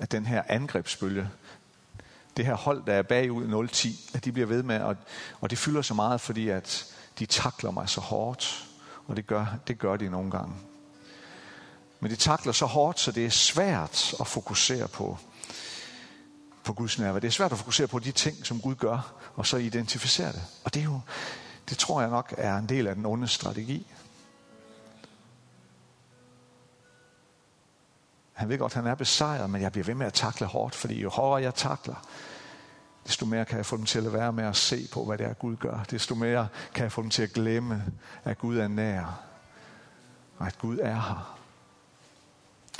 at 0.00 0.12
den 0.12 0.26
her 0.26 0.42
angrebsbølge, 0.48 1.30
det 2.36 2.46
her 2.46 2.54
hold, 2.54 2.86
der 2.86 2.94
er 2.94 3.02
bagud 3.02 3.68
0-10, 3.68 4.16
at 4.16 4.24
de 4.24 4.32
bliver 4.32 4.46
ved 4.46 4.62
med, 4.62 4.80
og, 4.80 4.96
og 5.40 5.50
det 5.50 5.58
fylder 5.58 5.82
så 5.82 5.94
meget, 5.94 6.20
fordi 6.20 6.48
at 6.48 6.86
de 7.18 7.26
takler 7.26 7.70
mig 7.70 7.88
så 7.88 8.00
hårdt, 8.00 8.68
og 9.06 9.16
det 9.16 9.26
gør, 9.26 9.46
det 9.66 9.78
gør 9.78 9.96
de 9.96 10.08
nogle 10.08 10.30
gange. 10.30 10.54
Men 12.00 12.10
de 12.10 12.16
takler 12.16 12.52
så 12.52 12.66
hårdt, 12.66 13.00
så 13.00 13.12
det 13.12 13.26
er 13.26 13.30
svært 13.30 14.14
at 14.20 14.26
fokusere 14.26 14.88
på, 14.88 15.18
på 16.64 16.72
Guds 16.72 16.98
nærvær. 16.98 17.20
Det 17.20 17.28
er 17.28 17.32
svært 17.32 17.52
at 17.52 17.58
fokusere 17.58 17.86
på 17.86 17.98
de 17.98 18.12
ting, 18.12 18.46
som 18.46 18.60
Gud 18.60 18.74
gør, 18.74 19.12
og 19.36 19.46
så 19.46 19.56
identificere 19.56 20.32
det. 20.32 20.42
Og 20.64 20.74
det 20.74 20.80
er 20.80 20.84
jo, 20.84 21.00
det 21.68 21.78
tror 21.78 22.00
jeg 22.00 22.10
nok 22.10 22.34
er 22.38 22.56
en 22.56 22.68
del 22.68 22.86
af 22.86 22.94
den 22.94 23.06
onde 23.06 23.28
strategi. 23.28 23.86
Han 28.32 28.48
ved 28.48 28.58
godt, 28.58 28.72
at 28.72 28.76
han 28.76 28.86
er 28.86 28.94
besejret, 28.94 29.50
men 29.50 29.62
jeg 29.62 29.72
bliver 29.72 29.84
ved 29.84 29.94
med 29.94 30.06
at 30.06 30.12
takle 30.12 30.46
hårdt, 30.46 30.74
fordi 30.74 31.00
jo 31.00 31.10
hårdere 31.10 31.42
jeg 31.42 31.54
takler, 31.54 32.06
desto 33.06 33.26
mere 33.26 33.44
kan 33.44 33.56
jeg 33.56 33.66
få 33.66 33.76
dem 33.76 33.84
til 33.84 34.06
at 34.06 34.12
være 34.12 34.32
med 34.32 34.44
at 34.44 34.56
se 34.56 34.88
på, 34.92 35.04
hvad 35.04 35.18
det 35.18 35.26
er, 35.26 35.32
Gud 35.32 35.56
gør. 35.56 35.84
Desto 35.90 36.14
mere 36.14 36.48
kan 36.74 36.82
jeg 36.82 36.92
få 36.92 37.02
dem 37.02 37.10
til 37.10 37.22
at 37.22 37.32
glemme, 37.32 37.84
at 38.24 38.38
Gud 38.38 38.58
er 38.58 38.68
nær, 38.68 39.20
og 40.38 40.46
at 40.46 40.58
Gud 40.58 40.78
er 40.78 40.94
her. 40.94 41.38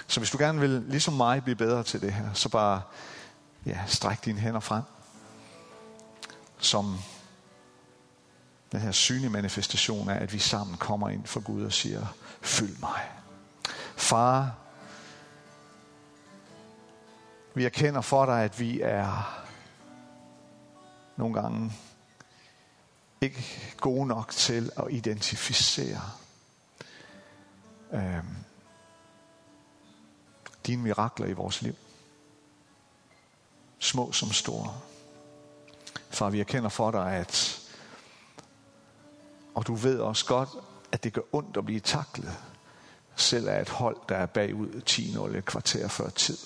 Så 0.06 0.20
hvis 0.20 0.30
du 0.30 0.38
gerne 0.38 0.60
vil, 0.60 0.84
ligesom 0.88 1.14
mig, 1.14 1.42
blive 1.42 1.56
bedre 1.56 1.82
til 1.82 2.00
det 2.00 2.12
her, 2.12 2.32
så 2.32 2.48
bare 2.48 2.82
ja, 3.66 3.86
stræk 3.86 4.24
dine 4.24 4.40
hænder 4.40 4.60
frem. 4.60 4.82
Som 6.58 6.98
den 8.72 8.80
her 8.80 8.92
synlige 8.92 9.30
manifestation 9.30 10.10
af, 10.10 10.22
at 10.22 10.32
vi 10.32 10.38
sammen 10.38 10.76
kommer 10.76 11.08
ind 11.08 11.26
for 11.26 11.40
Gud 11.40 11.64
og 11.64 11.72
siger, 11.72 12.06
fyld 12.42 12.76
mig. 12.80 13.10
Far, 13.96 14.54
vi 17.54 17.64
erkender 17.64 18.00
for 18.00 18.26
dig, 18.26 18.44
at 18.44 18.60
vi 18.60 18.80
er 18.80 19.42
nogle 21.16 21.34
gange 21.40 21.72
ikke 23.20 23.44
gode 23.76 24.06
nok 24.06 24.30
til 24.30 24.70
at 24.76 24.84
identificere 24.90 26.00
øh, 27.92 28.24
dine 30.66 30.82
mirakler 30.82 31.26
i 31.26 31.32
vores 31.32 31.62
liv. 31.62 31.74
Små 33.82 34.12
som 34.12 34.32
store. 34.32 34.74
Far, 36.10 36.30
vi 36.30 36.40
erkender 36.40 36.68
for 36.68 36.90
dig, 36.90 37.12
at 37.12 37.58
og 39.54 39.66
du 39.66 39.74
ved 39.74 40.00
også 40.00 40.26
godt, 40.26 40.48
at 40.92 41.04
det 41.04 41.12
gør 41.12 41.22
ondt 41.32 41.56
at 41.56 41.64
blive 41.64 41.80
taklet, 41.80 42.36
selv 43.16 43.48
af 43.48 43.60
et 43.60 43.68
hold, 43.68 43.96
der 44.08 44.16
er 44.16 44.26
bagud 44.26 44.82
10-0 44.90 45.36
et 45.36 45.44
kvarter 45.44 45.88
før 45.88 46.08
tid. 46.08 46.38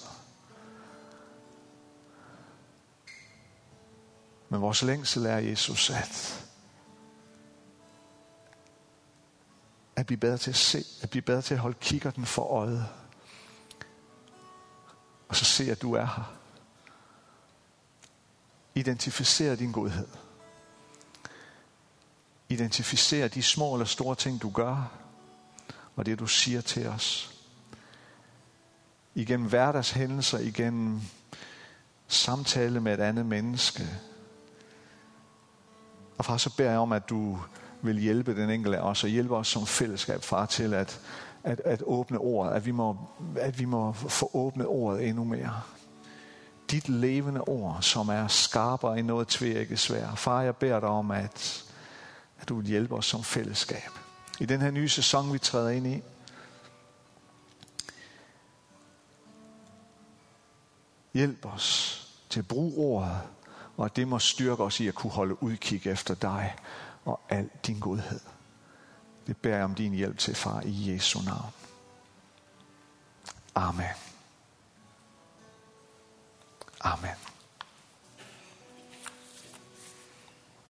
Men 4.48 4.60
vores 4.60 4.82
længsel 4.82 5.26
er, 5.26 5.36
Jesus, 5.36 5.90
at, 5.90 6.46
at 9.96 10.06
blive 10.06 10.18
bedre 10.18 10.38
til 10.38 10.50
at 10.50 10.56
se, 10.56 10.84
at 11.02 11.10
blive 11.10 11.22
bedre 11.22 11.42
til 11.42 11.54
at 11.54 11.60
holde 11.60 11.78
kikkerten 11.80 12.26
for 12.26 12.42
øjet. 12.42 12.86
Og 15.28 15.36
så 15.36 15.44
se, 15.44 15.70
at 15.70 15.82
du 15.82 15.94
er 15.94 16.06
her. 16.06 16.36
Identificer 18.76 19.54
din 19.54 19.72
godhed. 19.72 20.08
Identificer 22.48 23.28
de 23.28 23.42
små 23.42 23.74
eller 23.74 23.86
store 23.86 24.14
ting, 24.14 24.42
du 24.42 24.50
gør, 24.50 24.92
og 25.96 26.06
det, 26.06 26.18
du 26.18 26.26
siger 26.26 26.60
til 26.60 26.86
os. 26.86 27.34
Igennem 29.14 29.48
hverdagshændelser, 29.48 30.38
igennem 30.38 31.00
samtale 32.08 32.80
med 32.80 32.94
et 32.94 33.00
andet 33.00 33.26
menneske, 33.26 33.82
og 36.18 36.24
far, 36.24 36.36
så 36.36 36.56
beder 36.56 36.70
jeg 36.70 36.78
om, 36.78 36.92
at 36.92 37.08
du 37.08 37.38
vil 37.82 37.98
hjælpe 37.98 38.36
den 38.36 38.50
enkelte 38.50 38.78
af 38.78 38.82
os, 38.82 39.04
og 39.04 39.10
hjælpe 39.10 39.36
os 39.36 39.48
som 39.48 39.66
fællesskab, 39.66 40.22
far, 40.22 40.46
til 40.46 40.74
at, 40.74 41.00
at, 41.44 41.60
at 41.64 41.82
åbne 41.86 42.18
ordet, 42.18 42.52
at 42.52 42.66
vi, 42.66 42.70
må, 42.70 42.96
at 43.36 43.58
vi 43.58 43.64
må 43.64 43.92
få 43.92 44.30
åbnet 44.34 44.66
ordet 44.66 45.08
endnu 45.08 45.24
mere. 45.24 45.62
Dit 46.70 46.88
levende 46.88 47.40
ord, 47.40 47.82
som 47.82 48.08
er 48.08 48.28
skarpere 48.28 48.98
end 48.98 49.06
noget 49.06 49.28
tvækket 49.28 49.78
svær. 49.78 50.14
Far, 50.14 50.42
jeg 50.42 50.56
beder 50.56 50.80
dig 50.80 50.88
om, 50.88 51.10
at, 51.10 51.64
at 52.40 52.48
du 52.48 52.56
vil 52.56 52.66
hjælpe 52.66 52.94
os 52.94 53.06
som 53.06 53.24
fællesskab. 53.24 53.90
I 54.40 54.46
den 54.46 54.60
her 54.60 54.70
nye 54.70 54.88
sæson, 54.88 55.32
vi 55.32 55.38
træder 55.38 55.70
ind 55.70 55.86
i, 55.86 56.02
hjælp 61.14 61.46
os 61.46 62.02
til 62.30 62.40
at 62.40 62.48
bruge 62.48 62.74
ordet 62.76 63.20
og 63.76 63.84
at 63.84 63.96
det 63.96 64.08
må 64.08 64.18
styrke 64.18 64.62
os 64.62 64.80
i 64.80 64.88
at 64.88 64.94
kunne 64.94 65.10
holde 65.10 65.42
udkig 65.42 65.86
efter 65.86 66.14
dig 66.14 66.54
og 67.04 67.20
al 67.28 67.50
din 67.66 67.80
godhed. 67.80 68.20
Det 69.26 69.36
beder 69.36 69.56
jeg 69.56 69.64
om 69.64 69.74
din 69.74 69.92
hjælp 69.92 70.18
til, 70.18 70.34
far, 70.34 70.62
i 70.64 70.92
Jesu 70.92 71.20
navn. 71.22 71.52
Amen. 73.54 74.05
Amen. 76.84 77.25